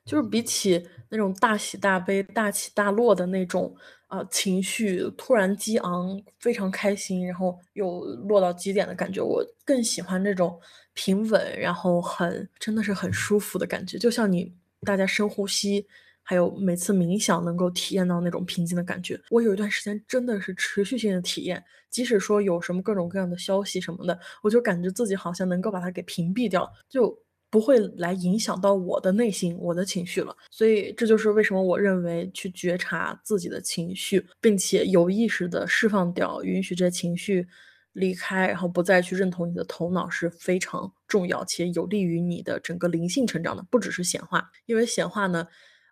[0.04, 3.76] 就是比起那种大喜大悲、大起大落的那种。
[4.10, 9.22] 啊，情绪突然激昂，非常开心，然后又落到极点的感觉。
[9.22, 10.58] 我更喜欢那种
[10.94, 15.86] 平稳，然后很真的是很舒服的感觉，就像你大家深呼吸，
[16.24, 19.16] 还有每次冥想能够体验到那种平静的感觉。
[19.30, 27.16] 我有一段时间真的是持续性的体验，即使说有什么各种各样的消息什么的，我就感觉自己好像能够把它给屏蔽掉，就。
[27.50, 37.46] 不会来影响到我的内心、我的情绪了，所以这就是为什么我认为去觉察自己的情绪，并且有意识的释放掉，允许这些情绪
[37.92, 45.44] 离开，然后不再去认同你的头脑是非常重要且有利于你的整个灵性成长的，不只是显化，因为显化呢，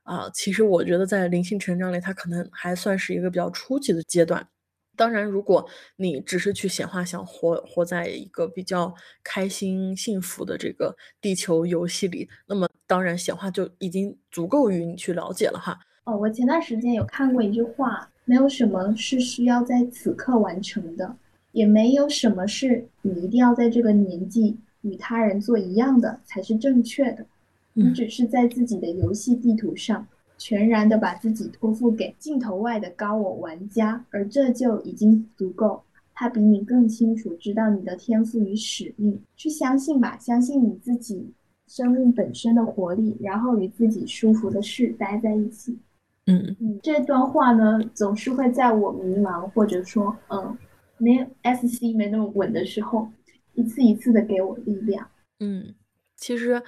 [0.05, 4.49] 啊，其实我觉得在灵性成长里，它可能还算是一个比较初级的阶段。
[4.99, 15.79] 当然，如果你只是去显化，想活活在一个比较开心、幸福的这个地球游戏里，那么当然显化就已经足够于你去了解了哈。
[16.03, 21.17] 哦，我前段时间有看过一句话，没有什么是需要在此刻完成的，
[21.53, 27.25] 也没有什么是你一定要在这个年纪与他人做一样的才是正确的。
[27.73, 30.05] 你只是在自己的游戏地图上。
[30.39, 35.83] 全然的把自己托付给镜头外的高我玩家，而这就已经足够。
[36.15, 41.33] 他比你更清楚知道你的天赋与使命，去相信吧，相信你自己
[41.67, 45.79] 生命本身的活力，然后与自己舒服的事待在一起。
[46.27, 50.59] 嗯嗯，这段话呢，总是会在我迷茫或者说嗯
[50.97, 53.09] 没 SC 没那么稳的时候，
[53.55, 55.07] 一次一次的给我力量。
[55.39, 55.73] 嗯，
[56.17, 56.61] 其实，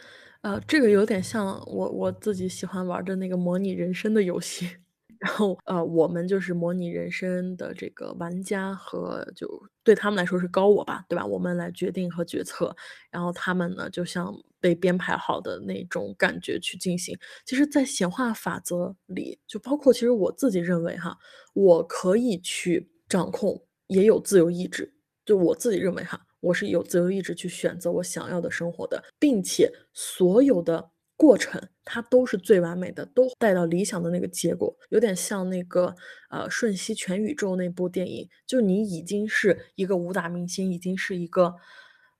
[0.45, 4.69] 呃，这个有点像我我自己喜欢玩的那个模拟人生的游戏。
[5.21, 9.47] 然后，呃，我们就是模拟人生的这个玩家和就
[9.85, 11.27] 对他们来说是高我吧，对吧？
[11.27, 12.75] 我们来决定和决策，
[13.11, 17.15] 然后他们呢就像被编排好的那种感觉去进行。
[17.45, 21.19] 其实，在显化法则里，就包括其实我自己认为哈，
[21.53, 24.95] 我可以去掌控，也有自由意志。
[25.27, 30.91] 就我自己认为哈，我是有自由意志去选择我想要的生活的，并且所有的。
[31.21, 35.95] 过程它都是最完美的，都带到理想的那个结果，有点像那个
[36.31, 41.55] 呃《瞬息全宇宙》那部电影，就你已经是一个武打明星，已经是一个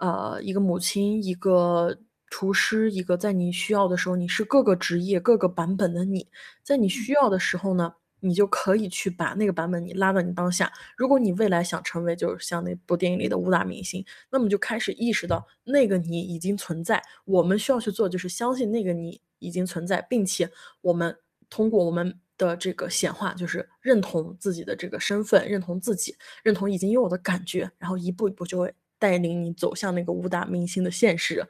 [0.01, 1.97] 呃一个母亲，一个
[2.29, 6.29] 厨师，一个在你需要的时候，你是各个职业各个版本的你，
[6.63, 7.95] 在你需要的时候呢。
[8.21, 10.73] 你就可以去把那个版本你拉到你当下。
[10.97, 17.03] 如果你未来想成为就是像那部电影里的武打明星，那么就开始意识到那个你已经存在。
[17.25, 20.51] 我们需要去做就是相信那个你已经存在，并且
[20.83, 21.17] 我们
[21.49, 31.47] 通过我们的这个显化，就是认同自己的这个身份，认同自己，认同已经拥有的感觉，然后一步一步就会带领你走向那个武打明星的现实。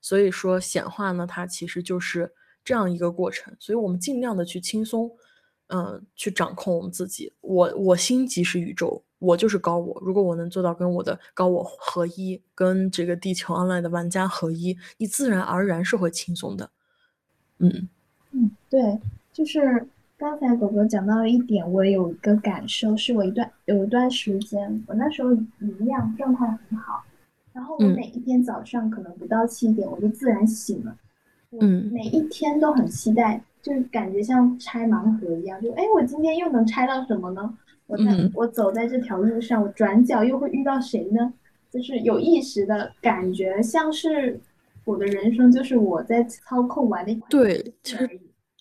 [0.00, 2.32] 所以说显化呢，它其实就是
[2.64, 3.56] 这样一个过程。
[3.58, 5.10] 所以我们尽量的去轻松。
[5.68, 7.30] 嗯，去掌控我们自己。
[7.40, 10.00] 我我心即是宇宙，我就是高我。
[10.02, 16.70] 如果我能做到跟我的高我合一，跟这个地球 online 的玩家合一，你自然而然是会轻松的。
[17.58, 17.88] 嗯
[18.32, 18.98] 嗯，对，
[19.32, 27.04] 就是刚才狗狗讲到了一点，我有一个感受，是我一段有一段时间，我那时候能量状态很好，
[27.52, 30.96] 然后我每一天早上可能不到七点我就自然醒了，
[31.60, 33.42] 嗯，每一天都很期待。
[33.68, 37.54] 就是感觉像拆盲盒一样，就哎，我今天又能拆到什么呢？
[37.86, 41.34] 我在我走在这条路上，我转角又会遇到谁呢？
[41.70, 44.40] 就是有意识的感觉，像是
[44.84, 47.28] 我的人生就是我在操控玩的一款。
[47.30, 48.08] 对，其实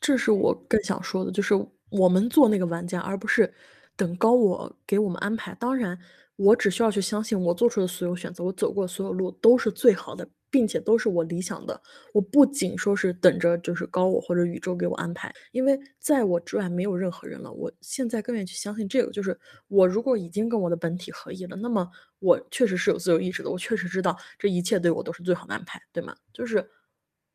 [0.02, 1.54] 这是我更想说的，就是
[1.90, 3.54] 我们做那个玩家，而不是
[3.96, 5.56] 等高我给我们安排。
[5.58, 5.98] 当然，
[6.38, 10.26] 我只需要去相信我做出的所有选择，我走过所有路都是最好的。
[10.50, 11.80] 并且都是我理想的，
[12.14, 17.52] 我不仅说是等着就是高我或者宇宙给我安排，因为在我之外没有任何人了。
[17.52, 21.86] 我现在更愿意去相信这个，就是我如果已经跟我的本体合一了，那么
[22.20, 26.16] 我确实是有自由意志的，我确实知道这一切对我都是最好的安排，对吗？
[26.34, 26.66] 就是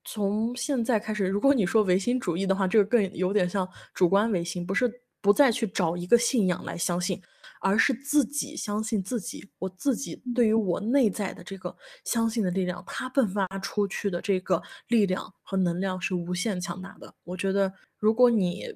[0.05, 7.21] 从现在开始，如果你说唯心主义的话，这个更有点像主观唯心，不是不再去找一个信仰来相信。
[7.63, 17.15] 而是自己相信自己，我自己对于我内在的这个相信的力量，它迸发出去的这个力量和能量是无限强大的。
[17.25, 18.67] 我觉得，如果你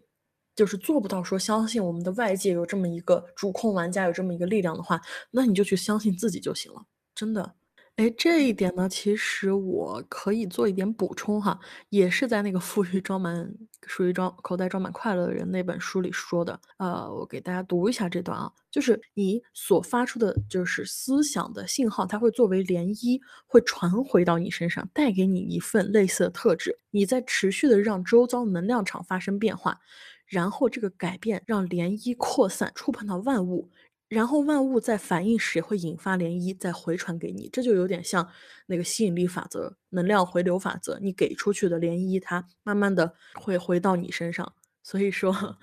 [0.54, 5.00] 就是做不到说相信我们的外界有这么一个主控玩家有这么一个力量的话，
[5.32, 7.56] 那你就去相信自己就行了，真的。
[7.96, 13.50] 哎，这一点呢，其实我可以做一点补充哈，也是在那个富裕装满，
[13.86, 16.60] 属于装口袋装满快乐的人那本书里说的。
[16.76, 26.78] 呃，我给大家读一下这段啊，就是你所发出的就是思想的信号，它会作为涟漪，会传回到你身上，带给你一份类似的特质。
[26.90, 29.78] 你在持续的让周遭能量场发生变化，
[30.26, 33.70] 然后这个改变让涟漪扩散，触碰到万物。
[34.08, 38.28] 然后万物在反应时也会引发涟漪，再回传给你，这就有点像
[38.66, 40.98] 那个吸引力法则、能量回流法则。
[41.02, 44.54] 你给出去的涟漪，它慢慢的会回到你身上。
[44.82, 45.58] 所以说，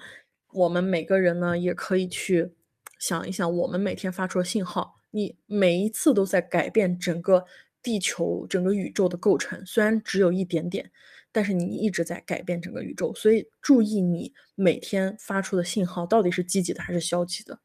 [0.52, 2.52] 我们每个人呢，也可以去
[3.00, 7.46] 想一想，我们每天发出的信号，你每一次都在改变整个
[7.82, 9.66] 地球、整个宇宙的构成。
[9.66, 10.92] 虽然只有一点点，
[11.32, 13.14] 但是你一直在改变整个宇宙。
[13.14, 17.58] 所以注意你每天发出的信号到底是积极的还是消极的。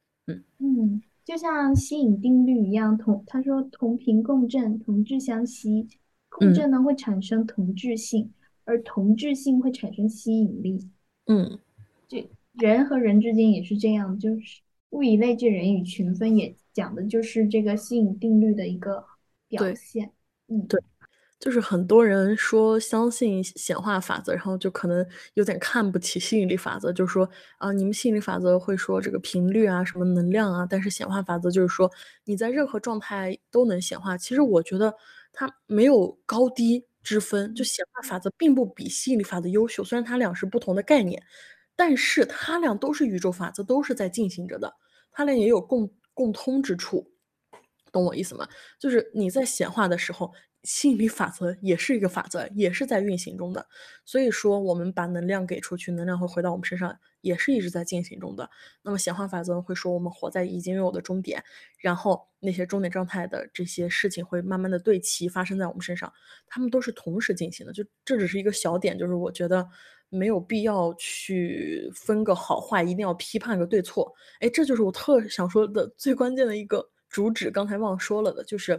[0.59, 5.87] 嗯就像吸引定律一样，同他说同频共振，同质相吸，
[6.29, 8.33] 共振呢会产生同质性，
[8.65, 10.89] 而同质性会产生吸引力。
[11.27, 11.59] 嗯，
[12.09, 12.19] 就
[12.55, 19.05] 人和人之间也是这样，就是物以类聚，人以群分，也讲的就是这个吸引定律的一个
[19.49, 20.13] 表现。
[20.47, 20.81] 嗯，对。
[21.41, 31.91] 就是很多人说相信显化法则，然后就可能有点看不起吸引力法则，就是说啊，你们吸引力法则会说这个频率啊，什么能量啊，但是显化法则就是说
[32.25, 34.17] 你在任何状态都能显化。
[34.19, 34.93] 其实我觉得
[35.33, 41.23] 它没有高低之分，就显化法则并不比吸引力法则优秀，虽然它俩是不同的概念，
[41.77, 44.75] 但是它俩都是宇宙法则，都是在进行着的，
[45.13, 47.13] 它俩也有共共通之处，
[47.93, 48.49] 懂我意思吗？
[48.81, 50.33] 就是你在显化的时候。
[50.69, 53.67] 吸引力法则也是一个法则，也是在运行中的。
[54.05, 58.51] 所以说，我们把能量给出去，能量会回到我们身上，也是一直在进行中的。
[58.83, 61.43] 那么显化法则会说，我们活在已经拥有的终点，
[61.79, 66.13] 然后那些终点状态的这些事情会慢慢的对齐发生在我们身上，
[66.47, 67.73] 他们都是同时进行的。
[67.73, 69.67] 就这只是一个小点，就是我觉得
[70.11, 74.15] 没有必要去分个好坏，一定要批判个对错。
[74.41, 78.79] 哎，这就是我特想说的最关键的一个主旨，刚才忘说了的，就是。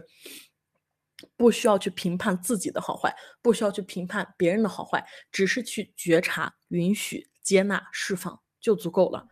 [1.36, 9.26] 不需要去评判自己的好坏，不需要去评判别人的好坏，只是去觉察、允许、接纳、释放就足够了。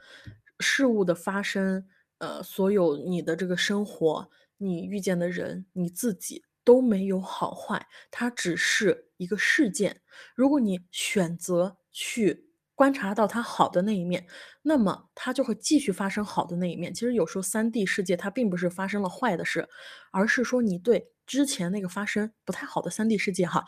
[0.61, 1.87] 事物的发生，
[2.19, 10.01] 呃，所有你的这个生活，你遇见的人，你自己都没有好坏，它只是一个事件。
[10.35, 12.47] 如果你选择去。
[12.79, 14.25] 观察到它好的那一面，
[14.63, 16.95] 那么它就会继续发生好的那一面。
[16.95, 19.69] 其实有时候三 D 世界它并不是发生了坏的事，
[20.13, 23.65] 而是说你对之前那个发生不太好的三 D 世界哈，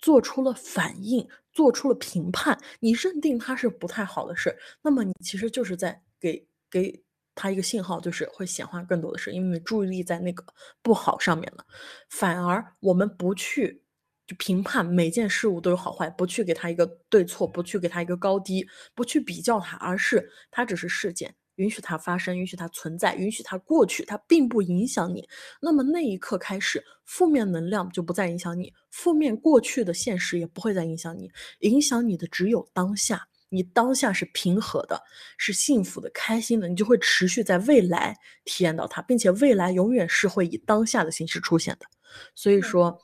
[0.00, 7.04] 做出了反应，做出了评判，你认定它是不太好的事，那么你其实就是在给给
[7.36, 10.44] 他一个信号，就是会显化更多的事，因为你注意力在那个
[10.82, 11.64] 不好上面了，
[12.08, 13.84] 反而我们不去。
[14.26, 25.28] 就评判每件事物都有好坏，不去给他一个对错，不去给他一个高低，不去比较它，而是它只是事件，允许它发生，允许它存在，允许它过去，它并不影响你。
[25.60, 33.28] 那么那一刻开始，负面能量就不再影响你，负面过去的现实也不会再影响你，影响你的只有当下。
[33.48, 35.02] 你当下是平和的，
[35.36, 41.86] 是幸福的，开心的，你就会持续在未来体验到它，并且未来永远是会以当下的形式出现的。
[42.34, 43.00] 所以说。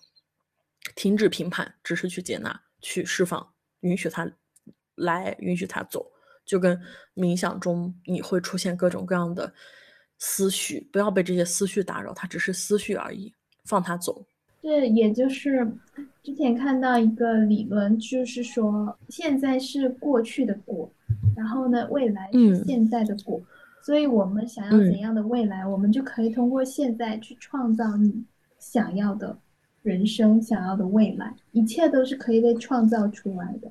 [0.97, 4.29] 停止评判，只是去接纳、去释放，允许它
[4.97, 6.12] 来，允许它走，
[6.53, 6.79] 就跟
[7.15, 9.51] 冥想中你会出现各种各样的
[10.19, 13.33] 思绪，不要被这些思绪打扰，它只是思绪而已，
[13.65, 14.23] 放它走。
[14.61, 15.67] 对，也就是
[16.23, 20.93] 之前看到一个理论，就是说现在是过去的果，
[21.35, 23.41] 然后呢，未来是现在的果，
[23.83, 28.23] 所以我们想要怎样的未来，我们就可以通过现在去创造你
[28.59, 29.39] 想要的。
[29.83, 33.69] 人生想要的未来，一切都是可以被创造出来的。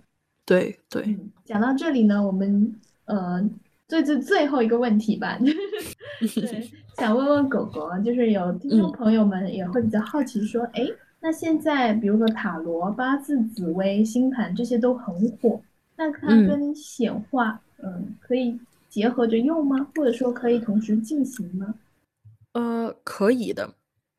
[0.51, 3.41] 对对，讲到这里呢，我们呃，
[3.87, 5.37] 最最最后一个问题吧，
[6.19, 10.85] 对， 想问问狗狗，就是有听众朋友们也会比较好奇，说，哎，
[11.21, 15.61] 那现在比如说塔罗、八字、紫微、星盘这些都很火，
[15.95, 18.59] 那它跟显化，嗯，可以
[18.89, 19.87] 结合着用吗？
[19.95, 21.73] 或者说可以同时进行吗？
[22.51, 23.73] 呃，可以的，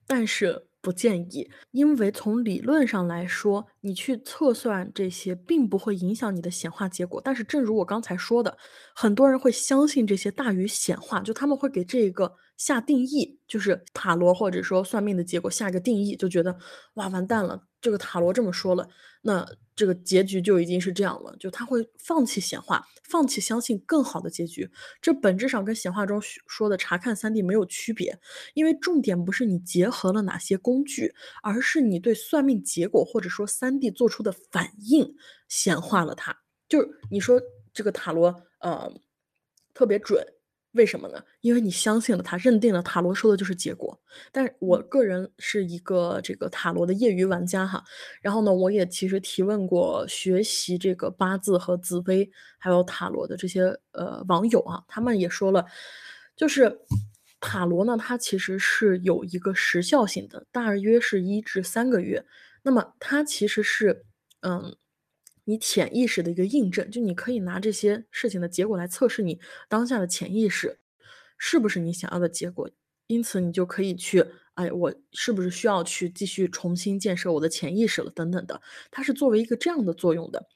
[0.07, 0.63] 但是。
[0.83, 7.21] 不建议，因为从理论上来说，你去测算这些并不会影响你的显化结果。
[7.25, 8.59] 但是，正如我刚才说的，
[8.95, 16.57] 很多人会相信这些大于显化，就他们会给这个下定义，就是塔罗或者说算命的结果下一个定义，就觉得
[16.95, 18.89] 哇完蛋了，这个塔罗这么说了，
[19.21, 19.47] 那。
[19.75, 24.71] 这个结局就已经是这样了，就他会放弃显化，放弃相信更好的结局。
[25.01, 28.21] 这本质上跟显化中说的查看三 D 没有区别，
[28.53, 35.17] 因为重点不是你结合了哪些工具，而是你对算命结果或者说三 D 做出的反应
[35.49, 36.37] 显化了它。
[36.69, 37.41] 就是你说
[37.73, 38.93] 这个塔罗呃
[39.73, 40.23] 特别准。
[40.73, 41.23] 为什么呢？
[41.43, 43.99] 因为你相信了他，认定了塔罗说的就是结果。
[44.33, 47.85] 但是我个人是一个这个塔罗的业余玩家哈，
[48.23, 55.67] 然后呢，我也其实提问过学习这个八字和紫薇还有塔罗的这些呃网友啊，他们也说了，
[56.37, 56.81] 就是
[57.41, 62.25] 塔罗呢，它其实是有一个时效性的，大约是一至三个月。
[62.63, 64.05] 那么它其实是
[64.41, 64.75] 嗯。
[65.45, 70.79] 你潜意识的一个印证，就你可以拿这些事情的结果来测试你当下的潜意识
[71.37, 72.71] 是不是你想要的结果，
[73.09, 74.25] 因此你就可以去，
[74.55, 80.47] 哎，我是不是需要去继续重新建设我的潜意识了，等等的，它是作为一个这样的作用的，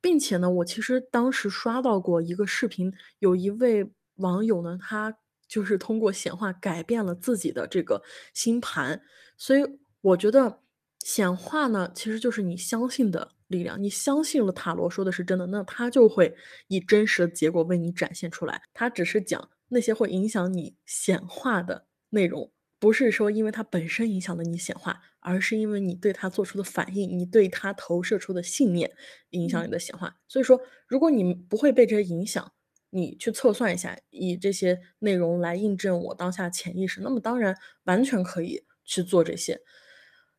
[0.00, 5.16] 并且呢，我其实当时刷到过一个视频，有一位网友呢，他
[5.48, 9.02] 就是通过显化改变了自己的这个星盘，
[9.36, 9.64] 所以
[10.00, 10.60] 我觉得
[11.00, 13.32] 显化呢，其实就是你相信的。
[13.48, 16.34] 力量，你相信了塔罗说的是真的，那它就会
[16.68, 18.62] 以真实的结果为你展现出来。
[18.72, 28.90] 它只是讲那些会影响你显化的内容，不是说因为它本身影响了你显化，而是因为你对它做出的反应，你对它投射出的信念
[29.30, 30.14] 影响你的显化。
[30.28, 32.52] 所以说，如果你不会被这些影响，
[32.90, 39.60] 你去测算一下，以这些内容来印证我当下潜意识，那么当然完全可以去做这些。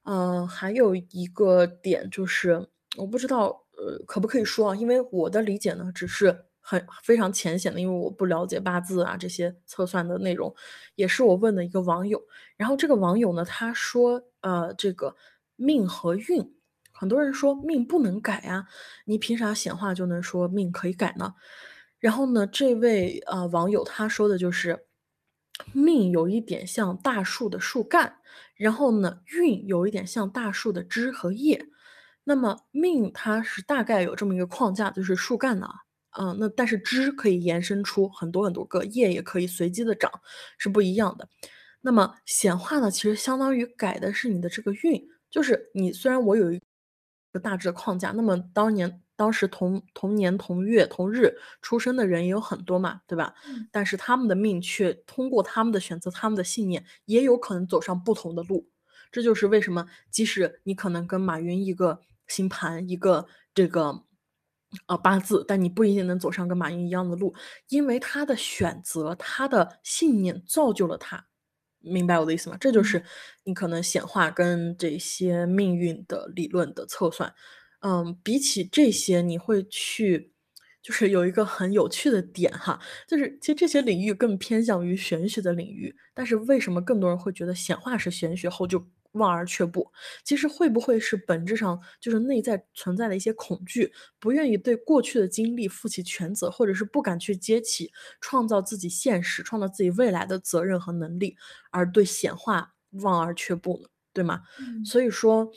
[0.04, 2.70] 嗯，还有一个点就是。
[2.98, 4.76] 我不知道，呃，可不可以说啊？
[4.76, 10.54] 因为我的理解呢，只是很非常浅显的，因为我不了解八字啊这些测算的内容，
[10.96, 12.22] 也是我问的一个网友。
[12.58, 15.16] 然后这个网友呢，他说，呃，这个
[15.56, 16.56] 命和运。
[16.92, 18.68] 很多人说命不能改呀，
[19.06, 21.34] 你凭啥显化就能说命可以改呢？
[22.00, 24.86] 然后呢，这位呃网友他说的就是，
[25.74, 28.18] 命有一点像大树的树干，
[28.56, 31.68] 然后呢，运有一点像大树的枝和叶。
[32.24, 35.68] 那么命它是大概有这么一个框架，就是树干呢，
[36.20, 40.12] 嗯，那但是枝可以延伸出很多很多个，叶也可以随机的长，
[40.58, 41.28] 是不一样的。
[41.82, 46.60] 那么显化呢，其实相当于改的是你的这个运，就是你虽然我有一。
[47.32, 53.36] 个大致的框架，那么当年当时同同年同月同日出生的人也有很多嘛，对吧？
[53.72, 58.68] 但是他们的命却通过他们的选择，他们的信念，也有可能走上不同的路。
[59.12, 64.04] 这就是为什么，即使你可能跟马云一个星盘，一个这个
[64.86, 67.34] 呃八字，但你不一定能走上跟马云一样的路，
[67.70, 71.26] 因为他的选择，他的信念造就了他。
[71.82, 72.58] 明白我的意思吗？
[72.60, 73.04] 这就是
[73.46, 77.34] 你可能显化跟这些命运的理论的测算。
[77.80, 80.34] 嗯，比起这些，你会去，
[80.84, 88.86] 就是有一个很有趣的点哈，就是其实这些领域更偏向于玄学的领域，但是为什么更多人会觉得显化是玄学后就？
[89.14, 89.92] 望而却步，
[90.24, 97.92] 其实会不会是本质上就是内在存在的一些恐惧，不愿意对过去的经历负起全责，或者是不敢去接起
[98.22, 101.36] 创造自己现实、创造自己未来的责任和能力，
[101.72, 103.90] 而对显化望而却步呢？
[104.14, 104.42] 对吗？
[104.84, 105.52] 所以说，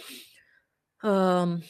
[1.03, 1.61] 嗯，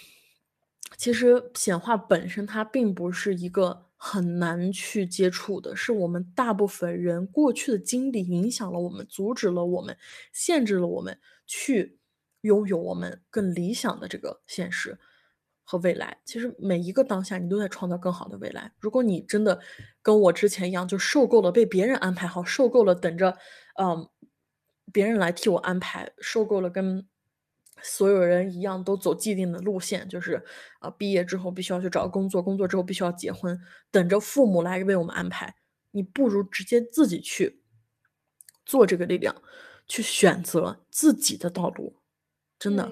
[0.97, 9.96] 其实显化本身它并不是一个很难去接触的，是我们大部分人过去的经历影响了我们，阻止了我们，
[10.32, 11.16] 限制了我们。
[11.46, 11.98] 去
[12.40, 14.98] 拥有我们更理想的这个现实
[15.64, 16.18] 和未来。
[16.24, 18.72] 其实每一个当下，你都在创造更好的未来。
[18.78, 19.61] 如果你真的
[20.00, 23.36] 跟我之前一样，就受够了被别人安排好，受够了等着，
[23.78, 24.09] 嗯，
[24.92, 27.07] 别人来替我安排，受够了跟
[27.83, 30.43] 所有人一样都走既定的路线，就是
[30.80, 33.59] 啊，毕业之后必须要去找工作，工作之后必须要结婚，
[33.91, 35.55] 等着父母来为我们安排。
[35.91, 37.62] 你不如直接自己去
[38.64, 39.35] 做这个力量。
[39.89, 41.97] 去选择自己的道路，
[42.59, 42.89] 真的。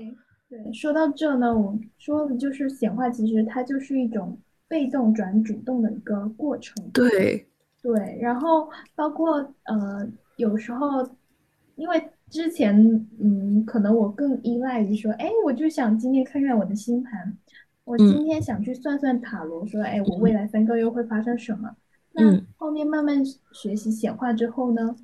[0.51, 4.39] 对，说到这呢，我说的就是显化，其实它就是一种
[4.69, 6.75] 被动转主动的一个过程。
[6.91, 7.49] 对，
[7.81, 8.19] 对。
[8.21, 11.09] 然后包括呃，有时候
[11.77, 12.75] 因为之前
[13.21, 17.37] 嗯，可能我更依赖于说，哎，我就想今天看看我的星盘，
[17.85, 21.77] 我今天想去算算塔罗，说，哎，我未来三个月会发生什么？
[22.13, 23.23] 那后面慢慢
[23.53, 24.97] 学习显化之后呢，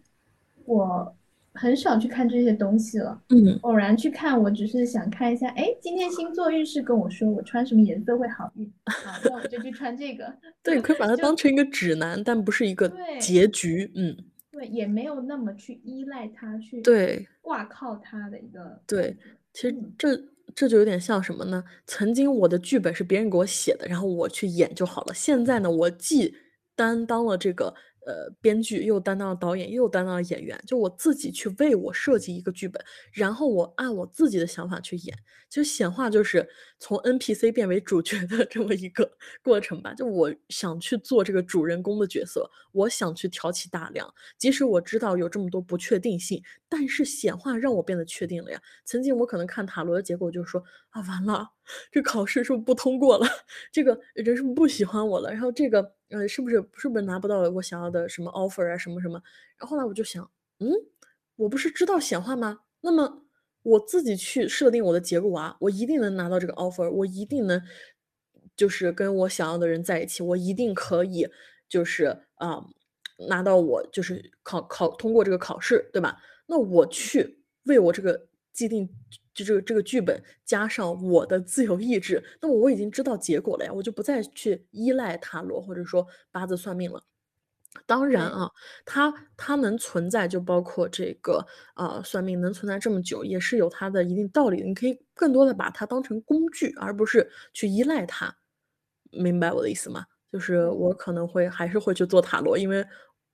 [0.64, 1.14] 我。
[1.58, 10.30] 很少去看这些东西了，嗯，偶然去看，我只是想看一下，哎，今天星座运势跟我说我穿什么颜色会好运， 好，那我就去穿这个。
[10.62, 11.16] 对，可以把它。
[11.16, 14.14] 当成一个指南，但不是一个结局，嗯，
[14.56, 18.80] 对，也没有那么去依赖他，去对挂靠他的一个。
[18.86, 19.14] 对，
[19.52, 20.16] 其实这
[20.54, 21.62] 这就有点像什么呢？
[21.86, 25.12] 曾经我的剧本是别人给我写的，然后我去演就好了。
[25.12, 26.34] 现在呢，我既
[26.74, 27.74] 担当了这个。
[28.06, 32.80] 呃，编剧又担当了导演，又担当了演员，就我自己去为我设计一个剧本，
[33.12, 35.18] 然后我按我自己的想法去演。
[35.48, 36.48] 其实显化就是
[36.78, 39.10] 从 NPC 变为主角的 这么一个
[39.42, 39.92] 过程吧。
[39.92, 48.60] 就我想去做这个主人公的角色，我想去挑起大梁，即使我知道有这么多不确定性，但是显化让我变得确定了呀。
[48.84, 51.48] 曾经我可能看塔罗的结果就是说啊，完了，
[51.90, 53.26] 这考试是不是不通过了？
[53.72, 55.30] 这个人是不是不喜欢我了？
[55.32, 55.95] 然后这个。
[56.10, 59.20] 呃，是不是是不是拿不到我想要的什么 offer 啊，什么什么？
[59.58, 60.30] 然后后来我就想，
[60.60, 60.70] 嗯，
[61.36, 62.60] 我不是知道显化吗？
[62.80, 63.24] 那么
[63.62, 67.60] 我自己去设定我的结果啊，我一定能拿到这个 offer，我一定能
[68.56, 71.28] 就是跟我想要的人在一起，我一定可以
[71.68, 72.64] 就是啊
[73.28, 76.18] 拿到我就是考考通过这个考试，对吧？
[76.46, 78.88] 那我去为我这个既定。
[79.36, 87.02] 就这个这个剧本加上我的自由意志，那么我已经知道结果了呀，我就不再去依赖塔罗或者说八字算命了。
[87.86, 88.50] 当然啊，
[88.86, 94.62] 它它能存在，就包括这个呃算命能存在这么久，也是有它的一定道理。
[94.62, 98.34] 你可以更多的把它当成工具，而不是去依赖它。
[99.10, 100.06] 明白我的意思吗？
[100.32, 102.86] 就是我可能会还是会去做塔罗，因为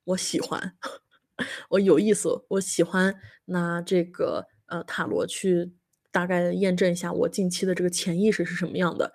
[0.04, 0.76] 我喜欢，
[1.70, 5.72] 我有意思，我喜欢拿这个呃塔罗去。
[6.12, 9.12] 大概验证一下我近期的这个潜意识是什么样的，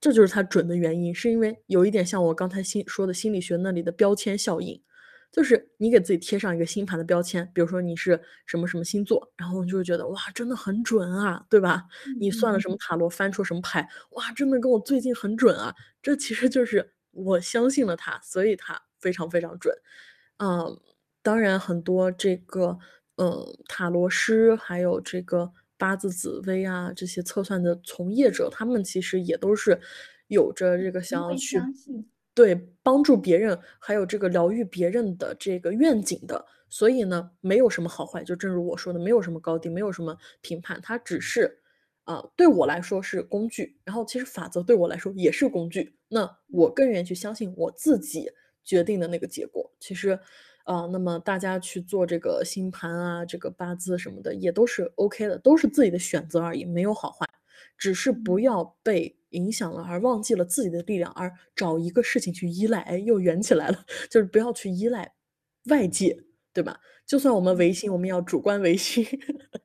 [0.00, 4.80] 这就是它准的原因，是因为有一点像我刚才心说的心理学那里的标签效应，
[5.32, 11.84] 就是你给自己贴上一个星盘的标签，比如说你是什么什么星座，然后你就会觉得哇，真的很准啊，对吧？
[12.20, 19.74] 你算了什么塔罗，翻出什么牌，哇，真的跟我最近很准啊，这其实就是我相信了它，所以它非常非常准。
[20.38, 20.80] 嗯，
[21.22, 22.78] 当然很多这个
[23.16, 25.52] 嗯塔罗师还有这个。
[25.76, 29.78] 八字紫微啊这些测算的从业者，他们其实也都是
[30.28, 31.58] 有着这个想要去
[32.34, 36.44] 对帮助别人，还有这个疗愈别人的这个愿景的。
[36.68, 41.60] 所以呢，没有什么好坏，就正如我说的，没有什么高低，没有什么评判，它只是。
[42.04, 45.96] 啊，对我来说是工具，然后其实法则对我来说也是工具。
[46.06, 48.30] 那我更愿意去相信我自己
[48.62, 49.68] 决定的那个结果。
[49.80, 50.16] 其实，
[50.66, 57.26] 啊，那么大家去做这个星盘啊，这个八字什么的，也都是 OK 的，都是自己的选择而已，没有好坏，
[57.76, 65.12] 只是不要被影响了而忘记了自己的力量，而找一个事情去依赖，哎，又圆起来了， 就是不要去依赖
[65.70, 66.78] 外界，对吧？
[67.06, 69.04] 就算我们唯心，我们要主观唯心。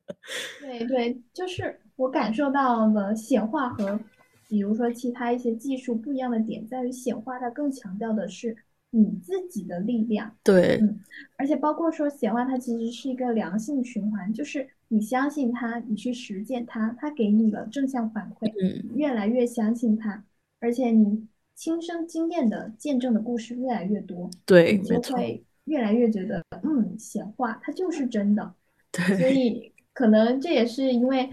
[0.60, 1.78] 对对，就是。
[1.96, 4.00] 我感受到了显化和，
[4.48, 8.56] 比如说其他一些技术不一样的点，在于显化它更强调的是
[8.92, 10.32] 你自己的力量。
[10.44, 11.00] 对，嗯，
[11.36, 20.24] 而且包括说显化它其实是一个良性循环，就是你相信它，你去实践它，它给你了正向反馈，嗯，越来越相信它，
[20.60, 28.54] 而且你亲身经验的见证的故事越来越多，对，你就会越来越觉得，嗯，显化它就是真的。
[28.92, 31.28] 对，所以可能这也是因为。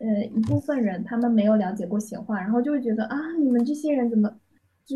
[0.00, 4.32] 呃，一部分人他们没有了解过显化，然后就会觉得啊，你们这些人怎么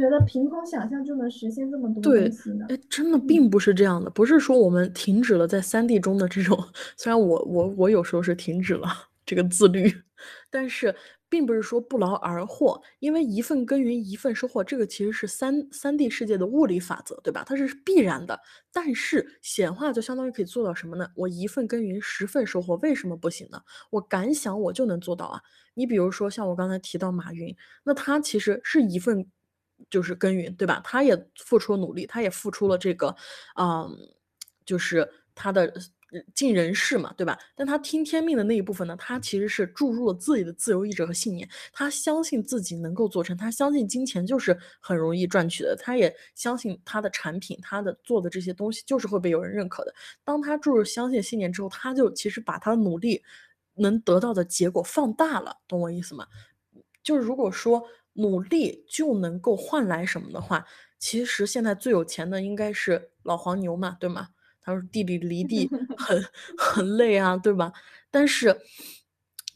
[0.01, 2.66] 觉得凭空想象就能实现这么多东西呢？
[2.68, 6.59] 哎，真的并不是这样的，不是说我们停止了在三 D 中的这种，
[6.97, 8.88] 虽然我我我有时候是停止了
[9.26, 9.93] 这个自律，
[10.51, 10.95] 但是。
[11.32, 17.43] 并不是说不劳而获，因为一份耕耘一份收获，这个其实是三三 D 世界的物理法则，对吧？
[17.47, 18.38] 它是必然的。
[18.70, 21.09] 但是显化就相当于可以做到什么呢？
[21.16, 23.62] 我一份耕耘十份收获，为什么不行呢？
[23.88, 25.40] 我敢想，我就能做到啊！
[25.72, 29.26] 你比如说像我刚才提到马云，那他其实是一份
[29.91, 30.80] 就是耕耘，对吧？
[30.85, 33.14] 他也付出了努力，他也付出了这个，
[33.61, 33.91] 嗯，
[34.64, 35.72] 就是他的。
[36.35, 37.39] 尽人事嘛，对吧？
[37.57, 41.49] 但他听天命的那一部分呢，他其实是注入了自己的自由意志和信念。
[41.72, 49.95] 他相信自己能够做成，他相信金钱就是很容易赚取的，他也相信他的产品，他的做的这些东西就是会被有人认可的。
[50.22, 53.22] 当他注入相信信念之后，他就其实把他的努力
[53.76, 56.26] 能得到的结果放大了，懂我意思吗？
[57.03, 57.83] 就是如果说
[58.15, 60.67] 努力就能够换来什么的话，
[60.99, 64.29] 其实现在最有钱的应该是老黄牛嘛，对吗？
[64.61, 66.25] 他说： “地里离地很
[66.57, 67.73] 很累啊，对吧？
[68.11, 68.61] 但是，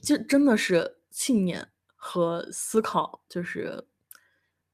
[0.03, 3.87] 这真的是信念和思考，就是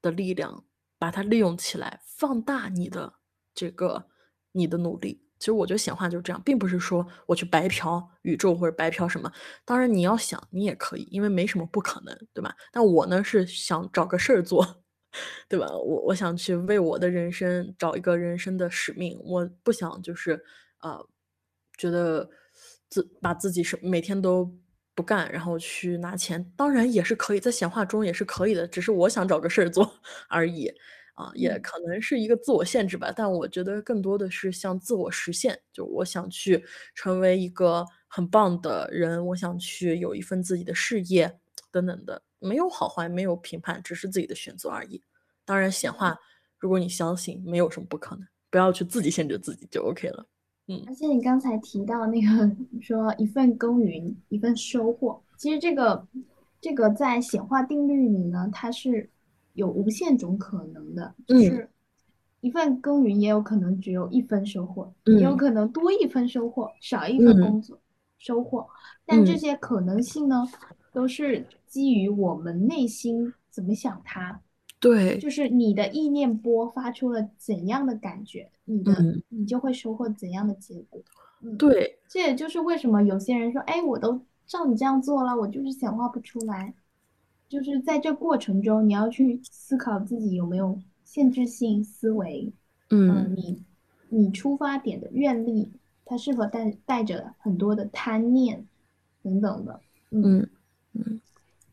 [0.00, 0.64] 的力量，
[0.98, 3.14] 把它利用起来，放大你的
[3.54, 4.06] 这个
[4.52, 5.21] 你的努力。
[5.42, 9.30] 其实我觉得显化就是这样，并不是说我去白嫖宇宙或者白嫖什么。
[9.64, 12.54] 当然你要想，你也可以，因为没什么不可能，对吧？
[12.72, 14.64] 但我呢是想找个事儿做。
[15.48, 15.66] ”对吧？
[15.68, 20.42] 我我想去为我的人生找一个人生的使命，我不想就是
[20.80, 21.04] 呃，
[21.76, 22.28] 觉得
[22.88, 24.50] 自把自己是每天都
[24.94, 29.92] 不干，然后去拿钱，当然也是可以，在显化中也是可以的，只是我想找个事儿做
[30.30, 30.72] 而已
[31.14, 33.12] 啊，也可能是一个自我限制吧。
[33.14, 41.38] 但我觉得更多的是像自我实现，就我想去成为一个很棒的人，我想去有一份自己的事业
[41.70, 42.22] 等等的。
[42.38, 45.00] 没有好坏，没有评判，只是自己的选择而已。
[45.44, 46.18] 当然，显化，
[46.58, 50.26] 如果你相信，没有什么不可能，不要去自己限制自己就 OK 了。
[50.66, 50.82] 嗯。
[50.88, 52.50] 而且你刚才提到那个
[52.80, 56.06] 说一份耕耘一份收获，其实这个
[56.60, 59.08] 这个在显化定律里呢，它是
[59.54, 61.68] 有无限种可能的，就是
[62.40, 67.78] 一份耕耘也有可能只有一分收获，也有可能多一分收获，少一份工作
[68.18, 68.66] 收获，
[69.06, 70.46] 但这些可能性呢？
[70.92, 74.38] 都是基于我们内心怎么想它，
[74.78, 78.94] 对，就是你的意念波发出了怎样的感觉，你的
[79.30, 81.00] 你就会收获怎样的结果。
[81.40, 86.74] 嗯，对，这也就是为什么有些人说，哎，我都照你这样做了，我就是显化不出来。
[87.60, 92.50] 就是在这过程中，你要去思考自己有没有限制性思维，
[92.88, 93.62] 嗯，你
[94.08, 95.70] 你出发点的愿力，
[96.04, 98.66] 它是否带带着很多的贪念
[99.22, 99.80] 等等的，
[100.10, 100.48] 嗯。
[100.94, 101.20] 嗯，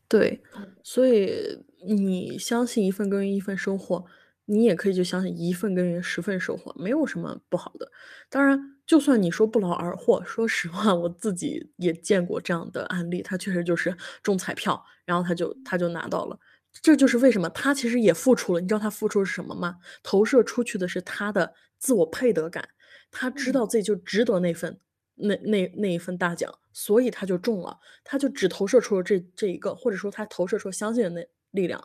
[0.08, 0.40] 对，
[0.82, 4.04] 所以你相信一份耕耘一份收获，
[4.46, 7.90] 你也可以就相信一份耕耘十份收获，没有什么不好的。
[8.30, 16.36] 当然，就算你说不劳而获，说实话，我自己也见过这样的案例，他确实就是中彩票，然后他就他就拿到了。
[16.82, 18.60] 这就是为什么他其实也付出了。
[18.60, 19.76] 你知道他付出是什么吗？
[20.02, 22.68] 投射出去的是他的自我配得感，
[23.12, 24.80] 他知道自己就值得那份。
[25.14, 31.80] 那那那一份大奖，所以他就中了，他就只投射出了这这一个，或者说他投射出相信的那力量，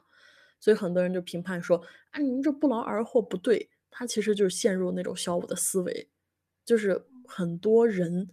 [0.59, 1.79] 所以很多人就评判说，
[2.09, 6.09] 啊，你们这不劳而获不对，他其实就是陷入那种小我的思维，
[6.65, 8.27] 就是很多人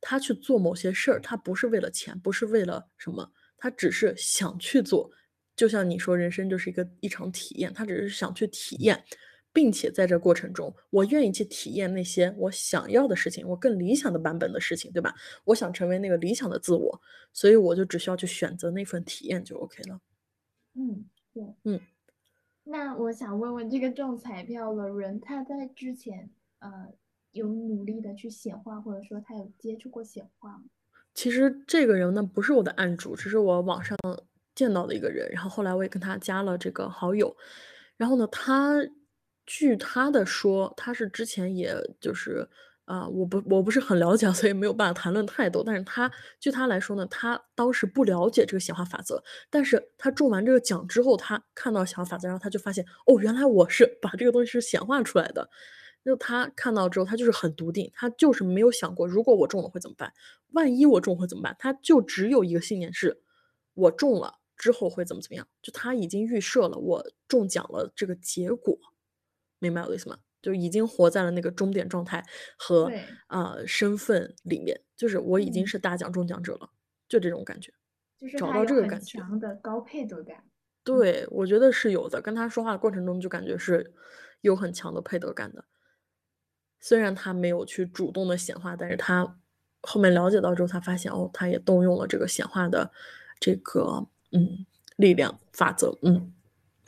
[0.00, 5.10] 他去做某些事儿，他不是为了钱，不是为了什么，他只是想去做。
[5.56, 9.04] 就像你说，人生就是一个一场体验，他只是想去体验，
[9.52, 15.14] 并且在这过程中，我愿意去体验那些我想要的事情，我更理想的版本的事情，对吧？
[15.44, 17.00] 我想成为那个理想的自我，
[17.32, 20.00] 所以我就只需要去选择那份体验就 OK 了。
[20.74, 21.80] 嗯，对，嗯。
[22.64, 26.92] 那我想问问这个中彩票的人，他在之前呃
[27.34, 30.64] 有努力的去显化，或者说他有接触过显化吗？
[31.12, 33.94] 其实这个人呢，不是我的案主，只是我网上。
[34.54, 37.36] 见到的一个人，然后后来我也跟他加了这个好友，
[37.96, 38.80] 然后呢，他
[39.44, 42.48] 据他的说，他是之前也就是
[42.84, 45.64] 啊，我不我不是很了解，所以没有办法谈论太多。
[45.64, 46.08] 但是他
[46.38, 49.20] 据他来说呢，他当时不了解这个显化法则，
[49.50, 55.50] 但是他中完这个奖之后，他看到显化法则，然后他就发现哦，原来我是把这个东西是显化出来的。
[56.04, 60.12] 就他看到之后，他就是很笃定，他就是没有想过如果我中了会怎么办，
[60.52, 61.56] 万一我中会怎么办？
[61.58, 63.22] 他就只有一个信念是，
[63.74, 64.40] 我中了。
[64.56, 65.48] 之后会怎么怎么样？
[65.60, 68.78] 就他已经预设了我中奖了这个结果，
[69.58, 70.18] 明白我的意思吗？
[70.40, 72.24] 就已经活在了那个终点状态
[72.56, 72.88] 和
[73.26, 76.70] 啊身份里面，就是我已经是大奖中奖者了，
[77.08, 77.72] 就这种感觉，
[78.16, 80.44] 就是找到这个感觉，强的高配得感。
[80.84, 82.22] 对，我觉得是有的。
[82.22, 83.92] 跟他说话的过程中，就感觉是
[84.40, 85.64] 有很强的配得感的。
[86.84, 89.36] 虽然他没有去主动的显化，但是他
[89.80, 92.90] 后面了解到之后，他发现哦，他也动用了这个显化的
[93.40, 94.06] 这个。
[94.36, 94.66] 嗯，
[94.96, 96.32] 力量法则，嗯，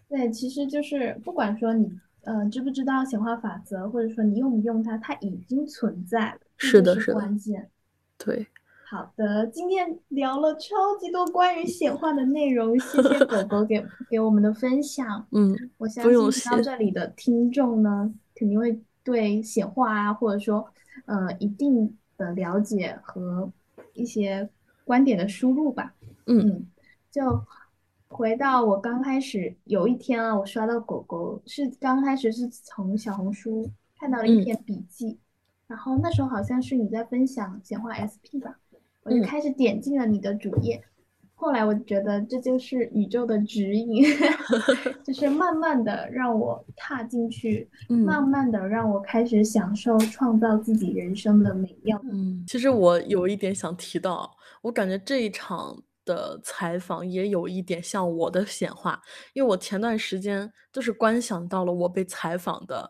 [0.09, 1.89] 对，其实就是不管说你
[2.25, 7.71] 呃知不知道显化法则，或者说你用不用它，它已经存在了，是的，是关键。
[8.19, 8.49] 对，
[8.91, 13.81] 好的，今天聊了超级多关于显化的内容，谢谢狗狗给
[14.11, 15.25] 给我们的分享。
[15.31, 18.77] 嗯，我相信到这里的听众呢，肯定会
[19.07, 20.69] 对显化啊，或者说
[21.05, 23.49] 呃一定的了解和
[23.95, 24.51] 一些
[24.85, 25.95] 观点的输入吧。
[26.27, 26.67] 嗯。
[27.09, 27.41] 就
[28.09, 35.19] 回到我刚开始有一天啊，我刷到狗狗是刚开始是从小红书看到了一篇笔记，
[35.67, 38.59] 然后那时候好像是你在分享显化 SP 吧，
[39.05, 40.85] 我就开始点进了你的主页，
[41.37, 44.03] 后来我觉得这就是宇宙的指引
[45.05, 52.01] 就是慢慢的让我踏进去，慢慢的让我开始享受创造自己人生的美妙。
[52.11, 55.81] 嗯，其实我有一点想提到，我感觉这一场。
[56.07, 62.89] 的采访也有一点像我的显化，因为我前段时间就是观想到了我被采访的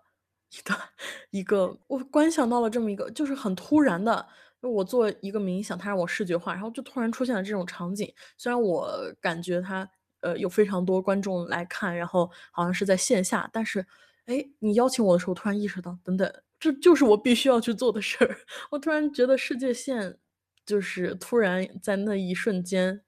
[0.51, 0.79] 一段
[1.33, 4.27] 一个，我观想到了这么一个，就是很突然的，
[4.71, 8.13] 我做一个冥想，他让我视觉化，然后就突然出现了这种场景。
[8.37, 9.89] 虽然我感觉他
[10.21, 13.87] 呃有非常多观众来看，然后好像是在线下，但是
[14.27, 18.37] 哎，你邀请我的时候，突然意识到，等等，这就是我必须要去做的事儿。
[18.73, 20.19] 我突然觉得世界线
[20.65, 23.03] 就是突然在那一瞬间。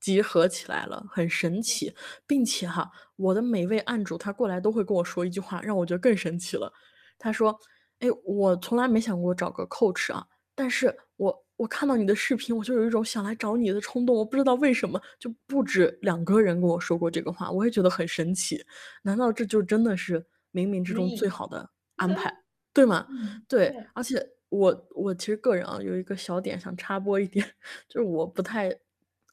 [0.00, 1.92] 集合起来了，很神奇，
[2.24, 6.72] 并且哈，我的每位案主他过来都会跟我说一句话，让我觉得更神奇了。
[7.18, 7.58] 他说
[7.98, 10.24] ：“哎，我从来没想过找个 coach 啊，
[10.58, 18.62] 但是我我看到你的视频，我就有一种想来找你的冲动，我不知道为什么，就不止两个人跟我说过这个话，我也觉得很神奇。
[19.02, 20.18] 难道这就真的是
[20.52, 22.42] 冥冥之中最好的安排，
[22.74, 23.06] 对吗？
[23.48, 27.46] 对，而且我我其实个人啊，有一个小点想插播一点，
[27.88, 28.78] 就是我不太。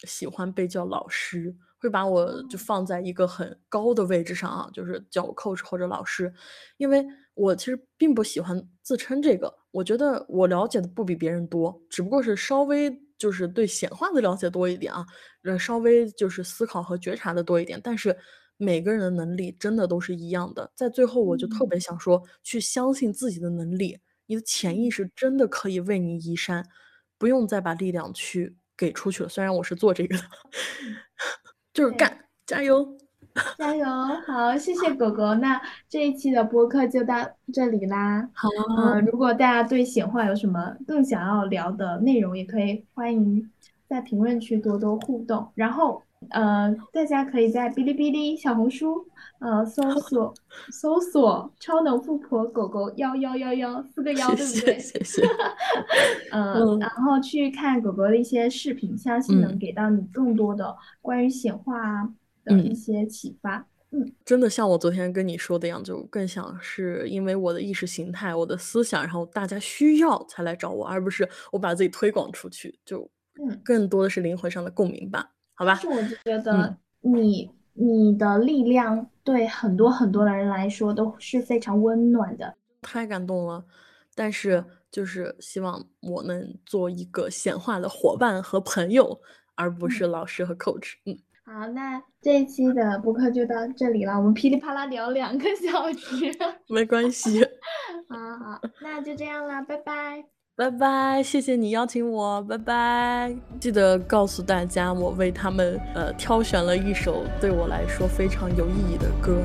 [0.03, 6.31] 喜欢被叫老师，会把我就放在一个很高的位置上啊，就是叫我 coach 或者老师，
[6.75, 7.03] 因为
[7.33, 15.05] 我其实并不喜欢自称这个，我觉得我了解的不比别人多，只不过是稍微就是对显化的了解多一点啊，
[15.43, 18.15] 呃，稍微就是思考和觉察的多一点，但是
[18.57, 26.65] 每个人的能力真的都是一样的，在最后我就特别想说，去相信自己的能力，你的潜意识真的可以为你移山，
[27.17, 28.55] 不用再把力量去。
[28.77, 30.23] 给出去了，虽然我是做这个的，
[31.73, 32.85] 就是干，加油，
[33.57, 33.85] 加油，
[34.25, 35.35] 好，谢谢狗狗。
[35.35, 37.15] 那这一期的播客就到
[37.53, 38.29] 这里啦。
[38.33, 43.51] 好，嗯，如果大家对显化有什么更想要聊的内容，也可以欢迎
[43.87, 45.47] 在评论区多多互动。
[45.55, 46.01] 然后。
[46.29, 49.05] 呃，大家可以在哔哩哔哩、小红书，
[49.37, 50.33] 呃，搜索
[50.71, 54.79] 搜索“超能富婆狗狗幺幺幺幺”四个幺，对不对？
[54.79, 55.21] 谢谢。
[56.31, 62.09] 嗯，然后去看狗狗的一些视频，相信能给到你更多的关于显化
[62.45, 63.67] 的一些启发。
[63.91, 73.09] 嗯，真的像我昨天跟你说的一样，就更想是因为我的意识形态、我的思想，然后大家需要才来找我，而不是我把自己推广出去，就
[73.41, 75.31] 嗯，更多的是灵魂上的共鸣吧。
[75.53, 83.63] 好吧，是我觉得你你的力量对很多很多的人来说都是非常温暖的，太感动了。
[84.13, 89.21] 但是就是希望我能做一个显化的伙伴和朋友，
[89.55, 90.93] 而不是老师和 coach。
[91.05, 96.31] 嗯，好，那这一期的播客就到这里了，我们噼里啪啦聊两个小时。
[96.67, 97.43] 没关系。
[98.09, 100.25] 好好，那就这样啦，拜拜。
[100.57, 103.35] 拜拜，谢谢你邀请我，拜拜。
[103.59, 109.37] 记得告诉大家，我为他们呃挑选了一首对我来说非常有意义的歌。